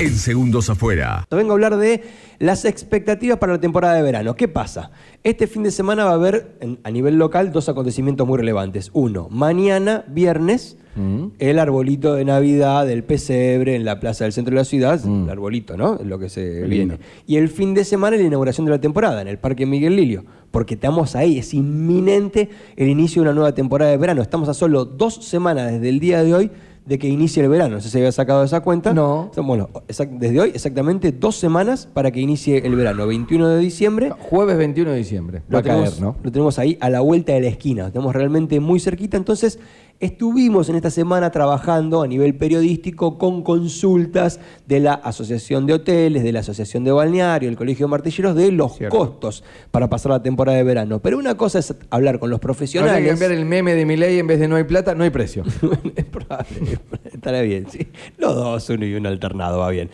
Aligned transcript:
En 0.00 0.10
segundos 0.10 0.68
afuera. 0.70 1.24
Vengo 1.30 1.52
a 1.52 1.54
hablar 1.54 1.76
de 1.76 2.02
las 2.40 2.64
expectativas 2.64 3.38
para 3.38 3.52
la 3.52 3.60
temporada 3.60 3.94
de 3.94 4.02
verano. 4.02 4.34
¿Qué 4.34 4.48
pasa? 4.48 4.90
Este 5.22 5.46
fin 5.46 5.62
de 5.62 5.70
semana 5.70 6.04
va 6.04 6.10
a 6.10 6.14
haber 6.14 6.56
en- 6.60 6.78
a 6.82 6.90
nivel 6.90 7.16
local 7.16 7.52
dos 7.52 7.68
acontecimientos 7.68 8.26
muy 8.26 8.36
relevantes. 8.38 8.90
Uno, 8.92 9.28
mañana, 9.30 10.04
viernes, 10.08 10.76
el 11.40 11.58
arbolito 11.58 12.14
de 12.14 12.24
Navidad 12.24 12.86
del 12.86 13.02
pesebre 13.02 13.74
en 13.74 13.84
la 13.84 13.98
plaza 13.98 14.24
del 14.24 14.32
centro 14.32 14.52
de 14.52 14.60
la 14.60 14.64
ciudad. 14.64 15.00
El 15.04 15.28
arbolito, 15.28 15.76
¿no? 15.76 15.94
Es 16.00 16.06
lo 16.06 16.18
que 16.20 16.28
se 16.28 16.62
viene. 16.62 16.98
Y 17.26 17.36
el 17.36 17.48
fin 17.48 17.74
de 17.74 17.84
semana, 17.84 18.16
la 18.16 18.22
inauguración 18.22 18.64
de 18.64 18.70
la 18.72 18.80
temporada 18.80 19.20
en 19.22 19.26
el 19.28 19.38
Parque 19.38 19.64
Miguel 19.66 19.96
Lilio. 19.96 20.24
Porque 20.52 20.74
estamos 20.74 21.16
ahí, 21.16 21.38
es 21.38 21.52
inminente 21.54 22.48
el 22.76 22.88
inicio 22.88 23.22
de 23.22 23.28
una 23.28 23.34
nueva 23.34 23.54
temporada 23.54 23.90
de 23.90 23.96
verano. 23.96 24.22
Estamos 24.22 24.48
a 24.48 24.54
solo 24.54 24.84
dos 24.84 25.14
semanas 25.24 25.72
desde 25.72 25.88
el 25.88 25.98
día 25.98 26.22
de 26.22 26.32
hoy 26.34 26.50
de 26.86 26.98
que 26.98 27.08
inicie 27.08 27.42
el 27.42 27.48
verano. 27.48 27.76
No 27.76 27.80
sé 27.80 27.88
si 27.88 27.98
había 27.98 28.12
sacado 28.12 28.44
esa 28.44 28.60
cuenta. 28.60 28.92
No. 28.92 29.30
Bueno, 29.36 29.70
desde 29.86 30.40
hoy 30.40 30.50
exactamente 30.54 31.12
dos 31.12 31.36
semanas 31.36 31.88
para 31.92 32.10
que 32.10 32.20
inicie 32.20 32.66
el 32.66 32.74
verano. 32.76 33.06
21 33.06 33.48
de 33.48 33.58
diciembre. 33.58 34.10
Jueves 34.10 34.56
21 34.56 34.90
de 34.90 34.96
diciembre. 34.96 35.38
Va 35.40 35.44
Lo 35.48 35.58
a 35.58 35.62
tenemos, 35.62 35.90
caer, 35.90 36.02
¿no? 36.02 36.16
lo 36.22 36.32
tenemos 36.32 36.58
ahí 36.58 36.76
a 36.80 36.90
la 36.90 37.00
vuelta 37.00 37.32
de 37.32 37.40
la 37.40 37.48
esquina. 37.48 37.84
Lo 37.84 37.92
tenemos 37.92 38.14
realmente 38.14 38.60
muy 38.60 38.80
cerquita. 38.80 39.16
Entonces, 39.16 39.58
estuvimos 40.00 40.68
en 40.68 40.76
esta 40.76 40.90
semana 40.90 41.30
trabajando 41.30 42.02
a 42.02 42.06
nivel 42.06 42.34
periodístico 42.36 43.18
con 43.18 43.42
consultas 43.42 44.40
de 44.66 44.80
la 44.80 44.94
Asociación 44.94 45.66
de 45.66 45.74
Hoteles, 45.74 46.22
de 46.22 46.32
la 46.32 46.40
Asociación 46.40 46.84
de 46.84 46.92
Balneario, 46.92 47.48
el 47.48 47.56
Colegio 47.56 47.86
de 47.86 47.90
Martilleros, 47.90 48.34
de 48.36 48.52
los 48.52 48.76
Cierto. 48.76 48.96
costos 48.96 49.44
para 49.70 49.88
pasar 49.88 50.12
la 50.12 50.22
temporada 50.22 50.58
de 50.58 50.64
verano. 50.64 51.00
Pero 51.00 51.18
una 51.18 51.36
cosa 51.36 51.58
es 51.58 51.74
hablar 51.90 52.18
con 52.18 52.30
los 52.30 52.40
profesionales. 52.40 53.08
cambiar 53.08 53.32
el 53.32 53.44
meme 53.44 53.74
de 53.74 53.86
mi 53.86 53.96
ley 53.96 54.18
en 54.18 54.26
vez 54.26 54.40
de 54.40 54.48
no 54.48 54.56
hay 54.56 54.64
plata, 54.64 54.94
no 54.94 55.04
hay 55.04 55.10
precio. 55.10 55.44
es 55.96 56.04
probable, 56.04 56.78
estará 57.12 57.40
bien, 57.42 57.66
sí. 57.70 57.88
Los 58.18 58.34
dos, 58.34 58.68
uno 58.70 58.84
y 58.86 58.94
uno 58.94 59.08
alternado, 59.08 59.58
va 59.58 59.70
bien. 59.70 59.90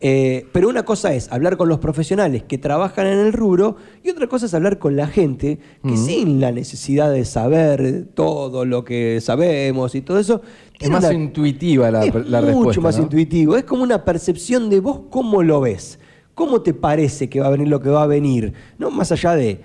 Eh, 0.00 0.46
pero 0.52 0.68
una 0.68 0.84
cosa 0.84 1.14
es 1.14 1.32
hablar 1.32 1.56
con 1.56 1.70
los 1.70 1.78
profesionales 1.78 2.42
que 2.42 2.58
trabajan 2.58 3.06
en 3.06 3.18
el 3.18 3.32
rubro 3.32 3.76
y 4.04 4.10
otra 4.10 4.26
cosa 4.26 4.44
es 4.44 4.52
hablar 4.52 4.78
con 4.78 4.94
la 4.94 5.06
gente 5.06 5.58
que 5.82 5.96
sin 5.96 6.38
la 6.38 6.52
necesidad 6.52 7.10
de 7.10 7.24
saber 7.24 8.06
todo 8.14 8.66
lo 8.66 8.84
que 8.84 9.20
sabemos 9.22 9.94
y 9.94 10.02
todo 10.02 10.18
eso, 10.18 10.42
Es 10.78 10.90
más 10.90 11.02
una- 11.04 11.14
intuitiva 11.14 11.90
la, 11.90 12.04
es 12.04 12.14
la 12.28 12.40
mucho 12.42 12.46
respuesta. 12.56 12.80
más 12.82 12.96
¿no? 12.98 13.02
intuitivo. 13.04 13.56
Es 13.56 13.64
como 13.64 13.82
una 13.82 14.04
percepción 14.04 14.68
de 14.68 14.80
vos 14.80 15.00
cómo 15.10 15.42
lo 15.42 15.60
ves. 15.62 15.98
¿Cómo 16.34 16.60
te 16.60 16.74
parece 16.74 17.30
que 17.30 17.40
va 17.40 17.46
a 17.46 17.50
venir 17.50 17.68
lo 17.68 17.80
que 17.80 17.88
va 17.88 18.02
a 18.02 18.06
venir? 18.06 18.52
No 18.78 18.90
más 18.90 19.10
allá 19.12 19.34
de 19.34 19.62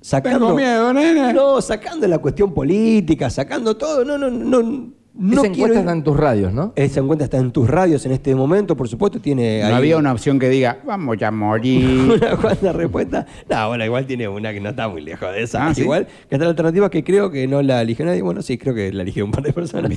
sacando 0.00 0.46
Tengo 0.46 0.54
miedo. 0.56 1.32
No, 1.34 1.60
sacando 1.60 2.08
la 2.08 2.16
cuestión 2.16 2.54
política, 2.54 3.28
sacando 3.28 3.76
todo. 3.76 4.02
No, 4.06 4.16
no, 4.16 4.30
no. 4.30 4.92
No 5.16 5.34
Esa 5.42 5.46
encuesta 5.46 5.76
ir- 5.76 5.80
está 5.80 5.92
en 5.92 6.02
tus 6.02 6.16
radios, 6.16 6.52
¿no? 6.52 6.72
Esa 6.74 6.98
encuesta 6.98 7.24
está 7.24 7.38
en 7.38 7.52
tus 7.52 7.70
radios 7.70 8.04
en 8.04 8.10
este 8.10 8.34
momento, 8.34 8.76
por 8.76 8.88
supuesto, 8.88 9.20
tiene 9.20 9.60
No 9.60 9.66
ahí 9.68 9.72
había 9.74 9.96
una 9.96 10.10
opción 10.10 10.40
que 10.40 10.48
diga, 10.48 10.78
vamos 10.84 11.22
a 11.22 11.30
morir. 11.30 12.10
una 12.20 12.36
cuanta 12.36 12.72
respuesta. 12.72 13.24
No, 13.48 13.68
bueno, 13.68 13.84
igual 13.84 14.06
tiene 14.06 14.26
una 14.26 14.52
que 14.52 14.60
no 14.60 14.70
está 14.70 14.88
muy 14.88 15.02
lejos 15.02 15.30
de 15.32 15.42
esa. 15.44 15.66
Ah, 15.68 15.74
¿sí? 15.74 15.82
Igual 15.82 16.06
que 16.28 16.34
está 16.34 16.44
la 16.44 16.50
alternativa 16.50 16.90
que 16.90 17.04
creo 17.04 17.30
que 17.30 17.46
no 17.46 17.62
la 17.62 17.80
eligió 17.82 18.04
nadie. 18.04 18.22
Bueno, 18.22 18.42
sí, 18.42 18.58
creo 18.58 18.74
que 18.74 18.92
la 18.92 19.02
eligió 19.02 19.24
un 19.24 19.30
par 19.30 19.44
de 19.44 19.52
personas. 19.52 19.92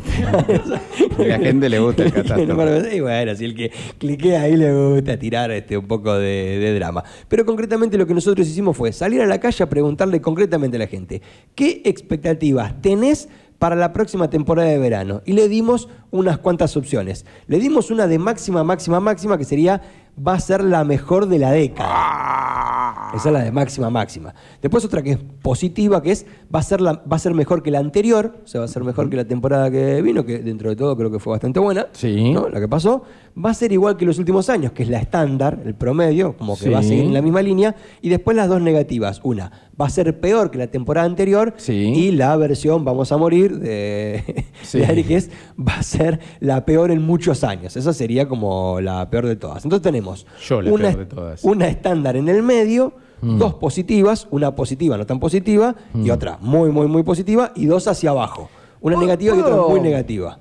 A 1.17 1.21
la 1.23 1.39
gente 1.39 1.67
le 1.69 1.79
gusta 1.79 2.03
el 2.03 2.13
catástrofe. 2.13 2.95
Y 2.95 2.99
bueno, 2.99 3.35
si 3.35 3.45
el 3.45 3.55
que 3.55 3.71
cliquea 3.97 4.41
ahí 4.41 4.55
le 4.55 4.71
gusta 4.71 5.17
tirar 5.17 5.49
este, 5.49 5.77
un 5.77 5.87
poco 5.87 6.13
de, 6.13 6.59
de 6.59 6.75
drama. 6.75 7.03
Pero 7.27 7.43
concretamente 7.43 7.97
lo 7.97 8.05
que 8.05 8.13
nosotros 8.13 8.47
hicimos 8.47 8.77
fue 8.77 8.91
salir 8.91 9.21
a 9.21 9.25
la 9.25 9.39
calle 9.39 9.63
a 9.63 9.67
preguntarle 9.67 10.21
concretamente 10.21 10.77
a 10.77 10.79
la 10.79 10.87
gente, 10.87 11.23
¿qué 11.55 11.81
expectativas 11.85 12.79
tenés 12.81 13.29
para 13.59 13.75
la 13.75 13.93
próxima 13.93 14.29
temporada 14.29 14.69
de 14.69 14.77
verano? 14.77 15.21
Y 15.25 15.33
le 15.33 15.47
dimos 15.47 15.89
unas 16.11 16.37
cuantas 16.37 16.77
opciones. 16.77 17.25
Le 17.47 17.59
dimos 17.59 17.91
una 17.91 18.07
de 18.07 18.19
máxima, 18.19 18.63
máxima, 18.63 18.99
máxima, 18.99 19.37
que 19.37 19.45
sería, 19.45 19.81
va 20.25 20.33
a 20.33 20.39
ser 20.39 20.63
la 20.63 20.83
mejor 20.83 21.27
de 21.27 21.39
la 21.39 21.51
década. 21.51 22.76
Esa 23.15 23.29
es 23.29 23.33
la 23.33 23.43
de 23.43 23.51
máxima, 23.51 23.89
máxima. 23.89 24.33
Después 24.61 24.83
otra 24.85 25.01
que 25.01 25.11
es 25.11 25.17
positiva, 25.41 26.01
que 26.01 26.11
es 26.11 26.25
va 26.53 26.59
a 26.59 26.63
ser, 26.63 26.81
la, 26.81 26.93
va 26.93 27.15
a 27.15 27.19
ser 27.19 27.33
mejor 27.33 27.63
que 27.63 27.71
la 27.71 27.79
anterior, 27.79 28.35
o 28.43 28.47
sea, 28.47 28.59
va 28.59 28.65
a 28.65 28.67
ser 28.69 28.83
mejor 28.83 29.09
que 29.09 29.15
la 29.15 29.25
temporada 29.25 29.71
que 29.71 30.01
vino, 30.01 30.25
que 30.25 30.39
dentro 30.39 30.69
de 30.69 30.75
todo 30.75 30.95
creo 30.97 31.09
que 31.11 31.19
fue 31.19 31.31
bastante 31.31 31.59
buena. 31.59 31.87
Sí. 31.93 32.31
¿no? 32.33 32.49
La 32.49 32.59
que 32.59 32.67
pasó. 32.67 33.03
Va 33.43 33.51
a 33.51 33.53
ser 33.53 33.71
igual 33.71 33.97
que 33.97 34.05
los 34.05 34.17
últimos 34.17 34.49
años, 34.49 34.71
que 34.71 34.81
es 34.83 34.89
la 34.89 34.97
estándar, 34.99 35.61
el 35.63 35.75
promedio, 35.75 36.35
como 36.37 36.55
que 36.57 36.63
Sí. 36.65 36.69
va 36.69 36.79
a 36.79 36.83
seguir 36.83 37.05
en 37.05 37.13
la 37.13 37.21
misma 37.21 37.41
línea. 37.41 37.75
Y 38.01 38.09
después 38.09 38.35
las 38.35 38.49
dos 38.49 38.61
negativas. 38.61 39.21
Una, 39.23 39.51
va 39.79 39.85
a 39.85 39.89
ser 39.89 40.19
peor 40.19 40.49
que 40.51 40.57
la 40.57 40.67
temporada 40.67 41.05
anterior. 41.05 41.53
Sí. 41.57 41.73
Y 41.73 42.11
la 42.11 42.35
versión 42.35 42.83
Vamos 42.83 43.11
a 43.11 43.17
morir 43.17 43.59
de, 43.59 44.45
Sí. 44.63 44.79
de 44.79 44.85
Ari, 44.87 45.03
que 45.03 45.15
es 45.17 45.29
va 45.59 45.75
a 45.77 45.83
ser 45.83 46.19
la 46.39 46.65
peor 46.65 46.89
en 46.91 47.01
muchos 47.03 47.43
años. 47.43 47.77
Esa 47.77 47.93
sería 47.93 48.27
como 48.27 48.81
la 48.81 49.09
peor 49.09 49.27
de 49.27 49.35
todas. 49.35 49.63
Entonces 49.63 49.83
tenemos 49.83 50.25
Yo 50.47 50.61
la 50.61 50.71
una, 50.71 50.87
peor 50.89 50.97
de 50.99 51.05
todas. 51.05 51.43
una 51.43 51.67
estándar 51.67 52.15
en 52.17 52.29
el 52.29 52.41
medio, 52.41 52.93
Mm. 53.21 53.37
dos 53.39 53.55
positivas, 53.55 54.27
una 54.31 54.53
positiva 54.55 54.95
no 54.97 55.05
tan 55.05 55.19
positiva 55.19 55.75
y 55.95 56.09
otra 56.11 56.37
muy, 56.39 56.69
muy, 56.71 56.87
muy 56.87 57.01
positiva 57.03 57.51
y 57.55 57.65
dos 57.65 57.87
hacia 57.87 58.11
abajo. 58.11 58.49
Una 58.79 58.95
¿Puedo- 58.95 59.05
negativa 59.07 59.35
y 59.35 59.39
otra 59.39 59.55
muy 59.55 59.79
negativa. 59.81 60.37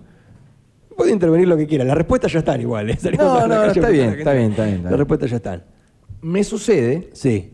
Puede 0.96 1.12
intervenir 1.12 1.46
lo 1.48 1.56
que 1.56 1.66
quiera. 1.66 1.84
Las 1.84 1.96
respuestas 1.96 2.32
ya 2.32 2.38
están 2.40 2.60
iguales. 2.60 3.00
Salimos 3.02 3.26
No, 3.26 3.46
no, 3.46 3.54
calle 3.54 3.68
está 3.80 3.88
bien, 3.88 4.08
está 4.10 4.32
bien, 4.32 4.50
está 4.50 4.64
bien, 4.64 4.74
está 4.76 4.82
Las 4.82 4.82
bien. 4.90 4.98
respuestas 4.98 5.30
ya 5.30 5.36
están. 5.36 5.64
Me 6.22 6.42
sucede, 6.44 7.10
Sí. 7.12 7.52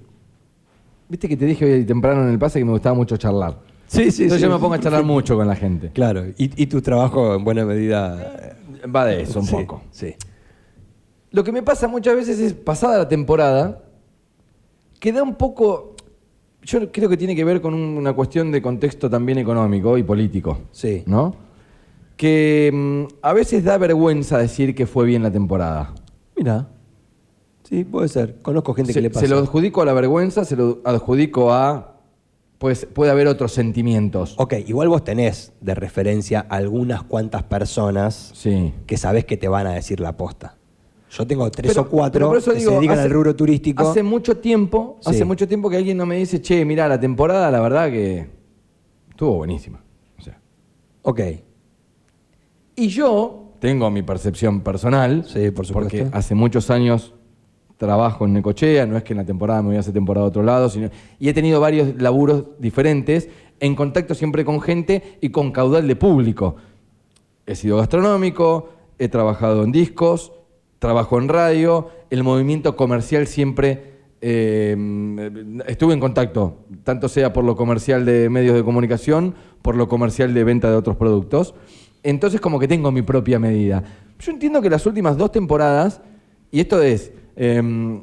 viste 1.09 1.29
que 1.29 1.37
te 1.37 1.45
dije 1.45 1.65
hoy 1.65 1.85
temprano 1.85 2.23
en 2.23 2.29
el 2.31 2.39
pase 2.39 2.59
que 2.59 2.65
me 2.65 2.73
gustaba 2.73 2.95
mucho 2.95 3.17
charlar. 3.17 3.59
Sí, 3.87 4.11
sí, 4.11 4.23
Entonces 4.25 4.41
sí. 4.41 4.49
yo 4.49 4.51
me 4.55 4.59
pongo 4.61 4.75
a 4.75 4.81
charlar 4.81 5.05
mucho 5.05 5.37
con 5.37 5.47
la 5.47 5.55
gente. 5.57 5.91
Claro. 5.91 6.25
Y, 6.39 6.63
y 6.63 6.67
tu 6.67 6.81
trabajo 6.81 7.35
en 7.35 7.45
buena 7.45 7.65
medida. 7.65 8.57
Va 8.95 9.05
de 9.05 9.23
eso 9.23 9.41
un 9.41 9.47
sí, 9.47 9.55
poco. 9.55 9.83
Sí. 9.91 10.15
Lo 11.31 11.45
que 11.45 11.53
me 11.53 11.63
pasa 11.63 11.89
muchas 11.89 12.15
veces 12.17 12.39
es, 12.41 12.55
pasada 12.55 12.99
la 12.99 13.09
temporada, 13.09 13.83
queda 15.03 15.21
un 15.25 15.35
poco... 15.35 15.97
Yo 16.63 16.93
creo 16.93 17.09
que 17.09 17.17
tiene 17.17 17.35
que 17.35 17.43
ver 17.45 17.61
con 17.61 17.75
un- 17.75 17.97
una 17.99 18.13
cuestión 18.13 18.53
de 18.53 18.63
contexto 18.63 19.11
también 19.11 19.37
económico 19.39 19.99
y 19.99 20.05
político. 20.05 20.61
Sí. 20.71 21.03
¿No? 21.07 21.35
Que 22.17 22.71
mm, 22.73 23.15
a 23.21 23.33
veces 23.33 23.65
da 23.65 23.79
vergüenza 23.79 24.39
decir 24.39 24.73
que 24.77 24.87
fue 24.87 25.05
bien 25.07 25.25
la 25.25 25.33
temporada. 25.33 25.93
Mira. 26.37 26.69
Sí, 27.65 27.83
puede 27.83 28.07
ser. 28.07 28.37
Conozco 28.43 28.75
gente 28.75 28.93
Se, 28.93 28.99
que 29.01 29.03
le 29.03 29.11
pasa. 29.11 29.27
se 29.27 29.29
lo 29.29 29.39
adjudico 29.39 29.83
a 29.83 29.87
la 29.87 29.93
vergüenza, 29.93 30.45
se 30.45 30.55
lo 30.55 30.79
adjudico 30.85 31.53
a... 31.53 31.89
Pues 32.59 32.87
puede 32.87 33.11
haber 33.11 33.27
otros 33.27 33.51
sentimientos. 33.51 34.37
Ok, 34.39 34.55
igual 34.69 34.89
vos 34.89 35.03
tenés 35.03 35.53
de 35.61 35.75
referencia 35.75 36.47
algunas 36.49 37.03
cuantas 37.03 37.43
personas 37.43 38.31
Sí. 38.35 38.73
que 38.87 38.97
sabés 38.97 39.25
que 39.25 39.37
te 39.37 39.49
van 39.49 39.67
a 39.67 39.73
decir 39.73 39.99
la 39.99 40.17
posta. 40.17 40.59
Yo 41.15 41.27
tengo 41.27 41.51
tres 41.51 41.73
Pero- 41.73 41.83
o 41.83 41.89
cuatro 41.89 42.19
pero 42.21 42.29
por 42.29 42.39
eso 42.39 42.53
que 42.55 42.61
se 42.61 42.71
dedican 42.71 42.97
hace- 42.99 43.07
al 43.07 43.11
rubro 43.13 43.37
turístico. 43.37 43.83
Hace 43.87 44.03
mucho 44.03 44.39
tiempo, 44.39 44.97
Sí. 45.01 45.11
hace 45.11 45.25
mucho 45.27 45.47
tiempo 45.47 45.69
que 45.69 45.77
alguien 45.77 45.97
no 45.99 46.07
me 46.07 46.17
dice, 46.17 46.41
che, 46.41 46.65
mira, 46.65 46.89
la 46.89 46.99
temporada, 46.99 47.51
la 47.51 47.61
verdad 47.61 47.91
que 47.91 48.29
estuvo 49.11 49.35
buenísima. 49.37 49.83
O 50.19 50.23
sea, 50.23 50.41
Ok, 51.03 51.21
y 52.77 52.89
yo 52.89 53.53
tengo 53.61 53.91
mi 53.91 54.03
percepción 54.03 54.63
personal, 54.63 55.25
Sí, 55.27 55.51
por 55.51 55.67
supuesto. 55.67 55.91
porque 55.99 56.17
hace 56.17 56.35
muchos 56.35 56.71
años 56.71 57.13
trabajo 57.77 58.25
en 58.25 58.33
Necochea, 58.35 58.87
no 58.87 58.97
es 58.97 59.03
que 59.03 59.13
en 59.13 59.19
la 59.19 59.25
temporada 59.25 59.61
me 59.61 59.69
voy 59.69 59.77
a 59.77 59.81
hacer 59.81 59.93
temporada 59.93 60.25
a 60.27 60.29
otro 60.29 60.43
lado, 60.43 60.69
sino, 60.71 60.89
y 61.19 61.29
he 61.29 61.35
tenido 61.35 61.61
varios 61.61 62.01
laburos 62.01 62.45
diferentes, 62.59 63.29
en 63.61 63.75
contacto 63.75 64.15
siempre 64.15 64.45
con 64.45 64.61
gente 64.61 65.19
y 65.21 65.29
con 65.31 65.53
caudal 65.53 65.87
de 65.87 65.97
público. 65.97 66.57
He 67.45 67.55
sido 67.57 67.77
gastronómico, 67.77 68.69
he 68.99 69.09
trabajado 69.09 69.65
en 69.65 69.73
discos, 69.73 70.33
trabajo 70.83 71.17
en 71.17 71.29
radio, 71.29 71.91
el 72.11 72.25
movimiento 72.25 72.75
comercial 72.75 73.29
siempre 73.29 73.93
eh, 74.21 74.77
estuve 75.69 75.95
en 75.95 76.01
contacto, 76.01 76.59
tanto 76.83 77.09
sea 77.09 77.33
por 77.33 77.45
lo 77.45 77.55
comercial 77.55 78.05
de 78.05 78.29
medios 78.29 78.57
de 78.57 78.65
comunicación, 78.65 79.37
por 79.63 79.77
lo 79.77 79.87
comercial 79.87 80.35
de 80.35 80.43
venta 80.43 80.69
de 80.69 80.77
otros 80.77 80.97
productos. 80.97 81.55
Entonces 82.03 82.41
como 82.41 82.59
que 82.59 82.67
tengo 82.67 82.91
mi 82.91 83.03
propia 83.03 83.39
medida. 83.39 83.85
Yo 84.19 84.33
entiendo 84.33 84.61
que 84.61 84.69
las 84.69 84.85
últimas 84.85 85.17
dos 85.17 85.31
temporadas, 85.31 86.03
y 86.51 86.59
esto 86.59 86.83
es, 86.83 87.13
eh, 87.37 88.01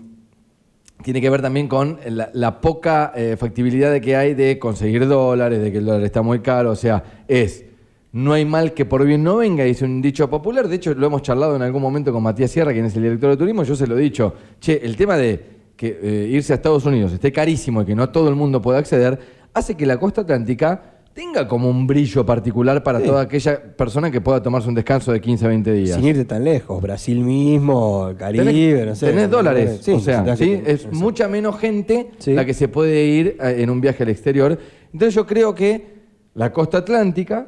tiene 1.04 1.20
que 1.20 1.30
ver 1.30 1.42
también 1.42 1.68
con 1.68 2.00
la, 2.08 2.30
la 2.32 2.62
poca 2.62 3.12
eh, 3.14 3.36
factibilidad 3.38 3.92
de 3.92 4.00
que 4.00 4.16
hay 4.16 4.36
de 4.36 4.58
conseguir 4.58 5.06
dólares, 5.06 5.62
de 5.62 5.70
que 5.74 5.80
el 5.80 5.86
dólar 5.86 6.04
está 6.04 6.22
muy 6.22 6.40
caro, 6.40 6.72
o 6.72 6.78
sea, 6.78 7.04
es, 7.28 7.66
no 8.12 8.34
hay 8.34 8.44
mal 8.46 8.74
que 8.74 8.86
por 8.86 9.06
bien 9.06 9.24
no 9.24 9.38
venga, 9.38 9.64
dice 9.64 9.86
un 9.86 10.02
dicho 10.02 10.30
popular, 10.30 10.68
de 10.68 10.76
hecho 10.76 10.94
lo 10.96 11.06
hemos 11.08 11.22
charlado 11.22 11.56
en 11.56 11.62
algún 11.62 11.82
momento 11.82 12.12
con 12.12 12.24
Matías 12.24 12.50
Sierra, 12.52 12.74
quien 12.74 12.86
es 12.86 12.96
el 12.96 13.04
director 13.04 13.30
de 13.32 13.38
turismo, 13.38 13.64
yo 13.64 13.76
se 13.76 13.86
lo 13.88 13.98
he 13.98 14.02
dicho, 14.02 14.34
che, 14.60 14.80
el 14.84 14.96
tema 14.96 15.16
de 15.18 15.60
que 15.76 16.00
eh, 16.02 16.28
irse 16.32 16.54
a 16.54 16.56
Estados 16.58 16.86
Unidos 16.86 17.14
esté 17.14 17.32
carísimo 17.32 17.84
y 17.84 17.86
que 17.86 17.96
no 17.96 18.10
todo 18.10 18.28
el 18.30 18.36
mundo 18.36 18.62
pueda 18.62 18.80
acceder, 18.80 19.20
hace 19.54 19.76
que 19.76 19.86
la 19.86 19.98
costa 19.98 20.22
atlántica 20.22 20.96
tenga 21.14 21.48
como 21.48 21.70
un 21.70 21.86
brillo 21.86 22.26
particular 22.26 22.82
para 22.84 23.00
Sí. 23.00 23.06
toda 23.06 23.22
aquella 23.22 23.62
persona 23.76 24.10
que 24.10 24.22
pueda 24.22 24.42
tomarse 24.42 24.70
un 24.70 24.76
descanso 24.76 25.12
de 25.12 25.20
15 25.22 25.46
a 25.46 25.48
20 25.50 25.74
días. 25.74 25.96
Sin 25.98 26.06
irte 26.06 26.26
tan 26.26 26.44
lejos, 26.44 26.82
Brasil 26.82 27.20
mismo, 27.20 28.12
Caribe, 28.18 28.46
Tenés, 28.46 28.86
no 28.88 28.96
sé. 28.96 29.06
tenés 29.08 29.30
dólares, 29.30 29.80
Sí, 29.82 29.92
o 29.92 30.00
sea, 30.00 30.24
tenés 30.24 30.40
¿sí? 30.40 30.62
que- 30.64 30.72
es 30.72 30.92
mucha 30.94 31.28
menos 31.28 31.58
gente 31.60 32.12
la 32.28 32.46
que 32.46 32.54
se 32.54 32.68
puede 32.70 33.06
ir 33.06 33.38
eh, 33.42 33.56
en 33.60 33.70
un 33.70 33.82
viaje 33.82 34.04
al 34.04 34.10
exterior. 34.10 34.58
Entonces 34.94 35.14
yo 35.14 35.26
creo 35.28 35.54
que 35.54 36.00
la 36.36 36.52
costa 36.54 36.80
atlántica 36.80 37.48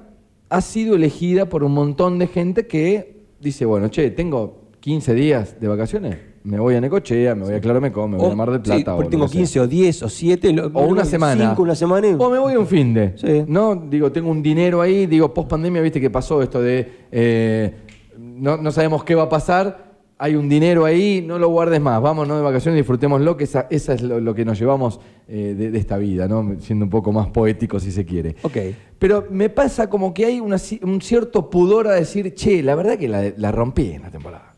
ha 0.51 0.61
sido 0.61 0.95
elegida 0.95 1.47
por 1.47 1.63
un 1.63 1.71
montón 1.73 2.19
de 2.19 2.27
gente 2.27 2.67
que 2.67 3.23
dice, 3.39 3.65
bueno, 3.65 3.87
che, 3.87 4.11
tengo 4.11 4.61
15 4.81 5.13
días 5.13 5.59
de 5.59 5.67
vacaciones, 5.67 6.17
me 6.43 6.59
voy 6.59 6.75
a 6.75 6.81
Necochea, 6.81 7.35
me 7.35 7.45
voy 7.45 7.53
a 7.53 7.61
Claromecó, 7.61 8.07
me 8.07 8.17
voy 8.17 8.27
O- 8.27 8.31
a 8.31 8.35
Mar 8.35 8.51
del 8.51 8.59
sí, 8.61 8.65
Plata. 8.65 8.93
o 8.93 8.97
porque 8.97 9.07
lo 9.07 9.11
tengo 9.11 9.25
que 9.27 9.31
sea. 9.31 9.39
15 9.39 9.59
o 9.61 9.67
10 9.67 10.03
o 10.03 10.09
7. 10.09 10.55
O 10.73 10.81
una 10.87 11.05
semana. 11.05 11.49
5, 11.51 11.61
una 11.63 11.75
semana. 11.75 12.07
y- 12.07 12.15
O 12.17 12.29
me 12.29 12.37
voy 12.39 12.55
un 12.55 12.67
fin 12.67 12.93
de. 12.93 13.13
Sí. 13.15 13.43
¿No? 13.47 13.75
Digo, 13.75 14.11
tengo 14.11 14.29
un 14.31 14.41
dinero 14.43 14.81
ahí. 14.81 15.05
Digo, 15.05 15.33
post 15.33 15.49
pandemia, 15.49 15.81
viste 15.81 16.01
que 16.01 16.09
pasó 16.09 16.41
esto 16.41 16.61
de. 16.61 16.91
eh, 17.11 17.73
no, 18.17 18.57
no 18.57 18.71
sabemos 18.71 19.03
qué 19.03 19.15
va 19.15 19.23
a 19.23 19.29
pasar. 19.29 19.90
Hay 20.23 20.35
un 20.35 20.47
dinero 20.47 20.85
ahí, 20.85 21.23
no 21.25 21.39
lo 21.39 21.49
guardes 21.49 21.81
más. 21.81 21.99
Vámonos 22.01 22.37
de 22.37 22.43
vacaciones, 22.43 22.77
disfrutémoslo, 22.77 23.35
que 23.35 23.45
esa, 23.45 23.65
esa 23.71 23.93
es 23.95 24.03
lo, 24.03 24.19
lo 24.19 24.35
que 24.35 24.45
nos 24.45 24.59
llevamos 24.59 24.99
eh, 25.27 25.55
de, 25.57 25.71
de 25.71 25.79
esta 25.79 25.97
vida, 25.97 26.27
¿no? 26.27 26.55
Siendo 26.59 26.85
un 26.85 26.91
poco 26.91 27.11
más 27.11 27.27
poético, 27.29 27.79
si 27.79 27.91
se 27.91 28.05
quiere. 28.05 28.35
Ok. 28.43 28.57
Pero 28.99 29.25
me 29.31 29.49
pasa 29.49 29.89
como 29.89 30.13
que 30.13 30.25
hay 30.25 30.39
una 30.39 30.57
un 30.83 31.01
cierto 31.01 31.49
pudor 31.49 31.87
a 31.87 31.93
decir, 31.93 32.35
che, 32.35 32.61
la 32.61 32.75
verdad 32.75 32.97
que 32.99 33.07
la, 33.07 33.33
la 33.35 33.51
rompí 33.51 33.91
en 33.91 34.03
la 34.03 34.11
temporada. 34.11 34.53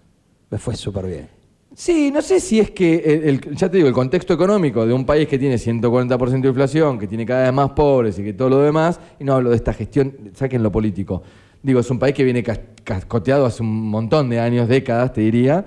Me 0.49 0.57
fue 0.57 0.75
súper 0.75 1.05
bien. 1.07 1.27
Sí, 1.75 2.11
no 2.13 2.21
sé 2.21 2.39
si 2.39 2.59
es 2.59 2.69
que, 2.69 2.97
el, 2.97 3.23
el- 3.47 3.55
ya 3.55 3.67
te 3.71 3.77
digo, 3.77 3.87
el 3.87 3.95
contexto 3.95 4.33
económico 4.33 4.85
de 4.85 4.93
un 4.93 5.05
país 5.05 5.27
que 5.27 5.39
tiene 5.39 5.55
140% 5.55 6.41
de 6.41 6.47
inflación, 6.49 6.99
que 6.99 7.07
tiene 7.07 7.25
cada 7.25 7.45
vez 7.45 7.53
más 7.53 7.71
pobres 7.71 8.19
y 8.19 8.23
que 8.23 8.33
todo 8.33 8.49
lo 8.49 8.59
demás, 8.59 8.99
y 9.19 9.23
no 9.23 9.33
hablo 9.33 9.49
de 9.49 9.55
esta 9.55 9.73
gestión, 9.73 10.13
saquen 10.35 10.61
lo 10.61 10.71
político. 10.71 11.23
Digo, 11.63 11.79
es 11.79 11.89
un 11.89 11.97
país 11.97 12.13
que 12.13 12.23
viene 12.23 12.43
cas- 12.43 12.59
cascoteado 12.83 13.45
hace 13.45 13.63
un 13.63 13.89
montón 13.89 14.29
de 14.29 14.39
años, 14.39 14.67
décadas, 14.67 15.13
te 15.13 15.21
diría. 15.21 15.65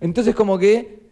Entonces, 0.00 0.34
como 0.34 0.58
que 0.58 1.02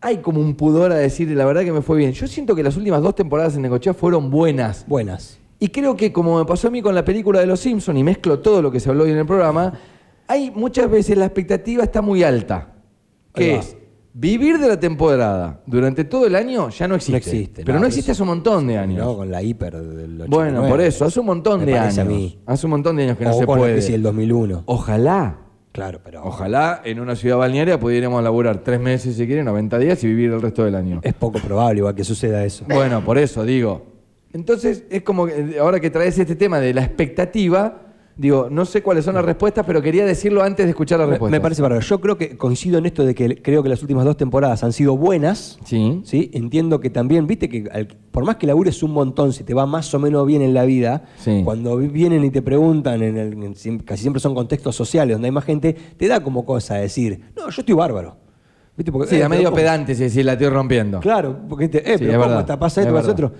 hay 0.00 0.18
como 0.18 0.40
un 0.40 0.54
pudor 0.54 0.92
a 0.92 0.96
decir, 0.96 1.30
la 1.30 1.44
verdad 1.44 1.62
que 1.62 1.72
me 1.72 1.82
fue 1.82 1.98
bien. 1.98 2.12
Yo 2.12 2.26
siento 2.26 2.54
que 2.54 2.62
las 2.62 2.76
últimas 2.76 3.02
dos 3.02 3.14
temporadas 3.14 3.54
en 3.56 3.62
Necochea 3.62 3.94
fueron 3.94 4.30
buenas. 4.30 4.84
Buenas. 4.88 5.38
Y 5.60 5.68
creo 5.68 5.96
que 5.96 6.12
como 6.12 6.38
me 6.38 6.44
pasó 6.44 6.68
a 6.68 6.70
mí 6.70 6.82
con 6.82 6.94
la 6.94 7.04
película 7.04 7.40
de 7.40 7.46
Los 7.46 7.60
Simpsons, 7.60 7.98
y 7.98 8.02
mezclo 8.02 8.40
todo 8.40 8.60
lo 8.60 8.70
que 8.70 8.80
se 8.80 8.90
habló 8.90 9.04
hoy 9.04 9.12
en 9.12 9.18
el 9.18 9.26
programa, 9.26 9.78
hay 10.26 10.50
muchas 10.50 10.90
veces 10.90 11.16
la 11.16 11.26
expectativa 11.26 11.84
está 11.84 12.02
muy 12.02 12.22
alta. 12.22 12.72
Que 13.34 13.56
es 13.56 13.76
vivir 14.16 14.58
de 14.58 14.68
la 14.68 14.78
temporada 14.78 15.60
durante 15.66 16.04
todo 16.04 16.26
el 16.26 16.34
año 16.36 16.70
ya 16.70 16.86
no 16.88 16.94
existe. 16.94 17.12
No 17.12 17.16
existe, 17.18 17.64
Pero 17.64 17.78
no, 17.80 17.86
existe 17.86 18.12
eso- 18.12 18.22
hace 18.22 18.22
un 18.22 18.28
montón 18.28 18.66
de 18.66 18.78
años. 18.78 19.04
¿no? 19.04 19.16
Con 19.16 19.30
la 19.30 19.42
hiper 19.42 19.72
del 19.74 20.20
89. 20.22 20.28
bueno, 20.28 20.68
por 20.68 20.80
eso, 20.80 21.04
hace 21.04 21.20
un 21.20 21.26
montón 21.26 21.60
Me 21.60 21.66
de 21.66 21.78
años. 21.78 21.98
a 21.98 22.04
mí. 22.04 22.38
Hace 22.46 22.66
un 22.66 22.70
montón 22.70 22.96
de 22.96 23.02
años 23.04 23.18
que 23.18 23.24
no 23.24 23.32
se 23.34 23.44
con 23.44 23.58
puede. 23.58 23.72
crisis 23.74 23.92
del 23.92 24.02
2001. 24.02 24.62
Ojalá. 24.66 25.38
Claro, 25.72 25.98
pero 26.04 26.22
Ojalá 26.24 26.82
en 26.84 27.00
una 27.00 27.16
ciudad 27.16 27.36
balnearia 27.36 27.80
pudiéramos 27.80 28.22
laburar 28.22 28.58
tres 28.62 28.78
meses, 28.78 29.16
si 29.16 29.26
quieren, 29.26 29.44
90 29.44 29.76
días 29.80 30.02
y 30.04 30.06
vivir 30.06 30.30
el 30.30 30.40
resto 30.40 30.64
del 30.64 30.76
año. 30.76 31.00
es 31.02 31.14
poco 31.14 31.40
probable 31.40 31.78
igual 31.80 31.96
que 31.96 32.04
suceda 32.04 32.44
eso. 32.44 32.64
Bueno, 32.68 33.04
por 33.04 33.18
eso 33.18 33.42
digo. 33.44 33.84
Entonces, 34.32 34.84
es 34.90 35.02
como 35.02 35.26
que 35.26 35.56
ahora 35.60 35.80
que 35.80 35.90
traes 35.90 36.16
este 36.16 36.36
tema 36.36 36.60
de 36.60 36.72
la 36.74 36.82
expectativa, 36.84 37.83
digo, 38.16 38.48
no 38.50 38.64
sé 38.64 38.82
cuáles 38.82 39.04
son 39.04 39.14
las 39.14 39.24
respuestas, 39.24 39.64
pero 39.66 39.82
quería 39.82 40.04
decirlo 40.04 40.42
antes 40.42 40.66
de 40.66 40.70
escuchar 40.70 40.98
las 41.00 41.08
respuestas. 41.08 41.32
me 41.38 41.40
parece 41.40 41.62
bárbaro. 41.62 41.80
Yo 41.82 42.00
creo 42.00 42.16
que 42.16 42.36
coincido 42.36 42.78
en 42.78 42.86
esto 42.86 43.04
de 43.04 43.14
que 43.14 43.42
creo 43.42 43.62
que 43.62 43.68
las 43.68 43.82
últimas 43.82 44.04
dos 44.04 44.16
temporadas 44.16 44.62
han 44.64 44.72
sido 44.72 44.96
buenas. 44.96 45.58
Sí. 45.64 46.00
¿sí? 46.04 46.30
Entiendo 46.32 46.80
que 46.80 46.90
también, 46.90 47.26
viste 47.26 47.48
que 47.48 47.68
al- 47.72 47.88
por 48.10 48.24
más 48.24 48.36
que 48.36 48.46
labures 48.46 48.82
un 48.82 48.92
montón, 48.92 49.32
si 49.32 49.42
te 49.44 49.54
va 49.54 49.66
más 49.66 49.92
o 49.94 49.98
menos 49.98 50.26
bien 50.26 50.42
en 50.42 50.54
la 50.54 50.64
vida, 50.64 51.04
Sí. 51.16 51.42
cuando 51.44 51.76
vi- 51.76 51.88
vienen 51.88 52.24
y 52.24 52.30
te 52.30 52.42
preguntan, 52.42 53.02
en 53.02 53.16
el- 53.16 53.32
en 53.42 53.78
casi 53.80 54.02
siempre 54.02 54.20
son 54.20 54.34
contextos 54.34 54.76
sociales 54.76 55.14
donde 55.16 55.26
hay 55.28 55.32
más 55.32 55.44
gente, 55.44 55.74
te 55.96 56.06
da 56.08 56.20
como 56.22 56.44
cosa 56.46 56.76
decir, 56.76 57.20
no, 57.36 57.50
yo 57.50 57.60
estoy 57.62 57.74
bárbaro. 57.74 58.16
¿Viste? 58.76 58.90
Porque, 58.90 59.08
Sí, 59.08 59.16
eh, 59.16 59.22
a 59.24 59.28
medio 59.28 59.52
pedante 59.52 59.94
si 59.94 60.02
decir 60.02 60.24
la 60.24 60.32
estoy 60.32 60.48
rompiendo. 60.48 60.98
Claro, 60.98 61.36
porque 61.48 61.68
te, 61.68 61.78
eh, 61.78 61.96
Sí, 61.96 62.04
pero 62.04 62.10
es 62.10 62.16
¿cómo 62.16 62.20
verdad, 62.28 62.40
está? 62.40 62.58
Pasa 62.58 62.80
es 62.80 62.86
esto, 62.88 62.96
pasa 62.96 63.06
verdad. 63.12 63.24
otro. 63.26 63.38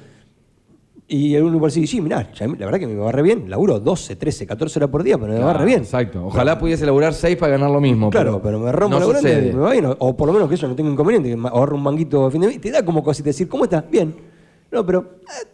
Y 1.07 1.37
uno 1.37 1.57
igual 1.57 1.71
sí, 1.71 1.87
sí, 1.87 2.01
mirá, 2.01 2.33
ya 2.33 2.47
la 2.47 2.55
verdad 2.65 2.79
que 2.79 2.87
me 2.87 2.95
va 2.95 3.13
re 3.13 3.21
bien, 3.21 3.51
laburo 3.51 3.79
12, 3.79 4.17
13, 4.17 4.47
14 4.47 4.79
horas 4.79 4.89
por 4.91 5.03
día, 5.03 5.19
pero 5.19 5.35
me 5.35 5.39
va 5.39 5.45
Claro, 5.47 5.59
re 5.59 5.65
bien. 5.67 5.81
Exacto. 5.81 6.25
Ojalá 6.27 6.59
pudiese 6.59 6.87
laburar 6.87 7.13
seis 7.13 7.37
para 7.37 7.53
ganar 7.53 7.71
lo 7.71 7.81
mismo. 7.81 8.09
Claro, 8.09 8.41
pero, 8.43 8.59
me 8.59 8.73
rompo 8.73 8.99
no 8.99 9.21
y 9.21 9.23
me 9.23 9.53
va 9.55 9.73
bien. 9.73 9.85
O, 9.87 9.97
o 9.99 10.17
por 10.17 10.27
lo 10.29 10.33
menos 10.33 10.49
que 10.49 10.55
eso 10.55 10.67
no 10.67 10.75
tengo 10.75 10.91
inconveniente, 10.91 11.29
que 11.29 11.49
ahorro 11.49 11.77
un 11.77 11.83
manguito 11.83 12.25
a 12.25 12.31
fin 12.31 12.41
de 12.41 12.47
mes. 12.47 12.61
Te 12.61 12.71
da 12.71 12.83
como 12.83 13.03
cosita 13.05 13.27
decir, 13.27 13.49
¿cómo 13.49 13.65
estás? 13.65 13.85
Bien. 13.91 14.15
No, 14.71 14.85
pero. 14.87 15.19
eh, 15.23 15.54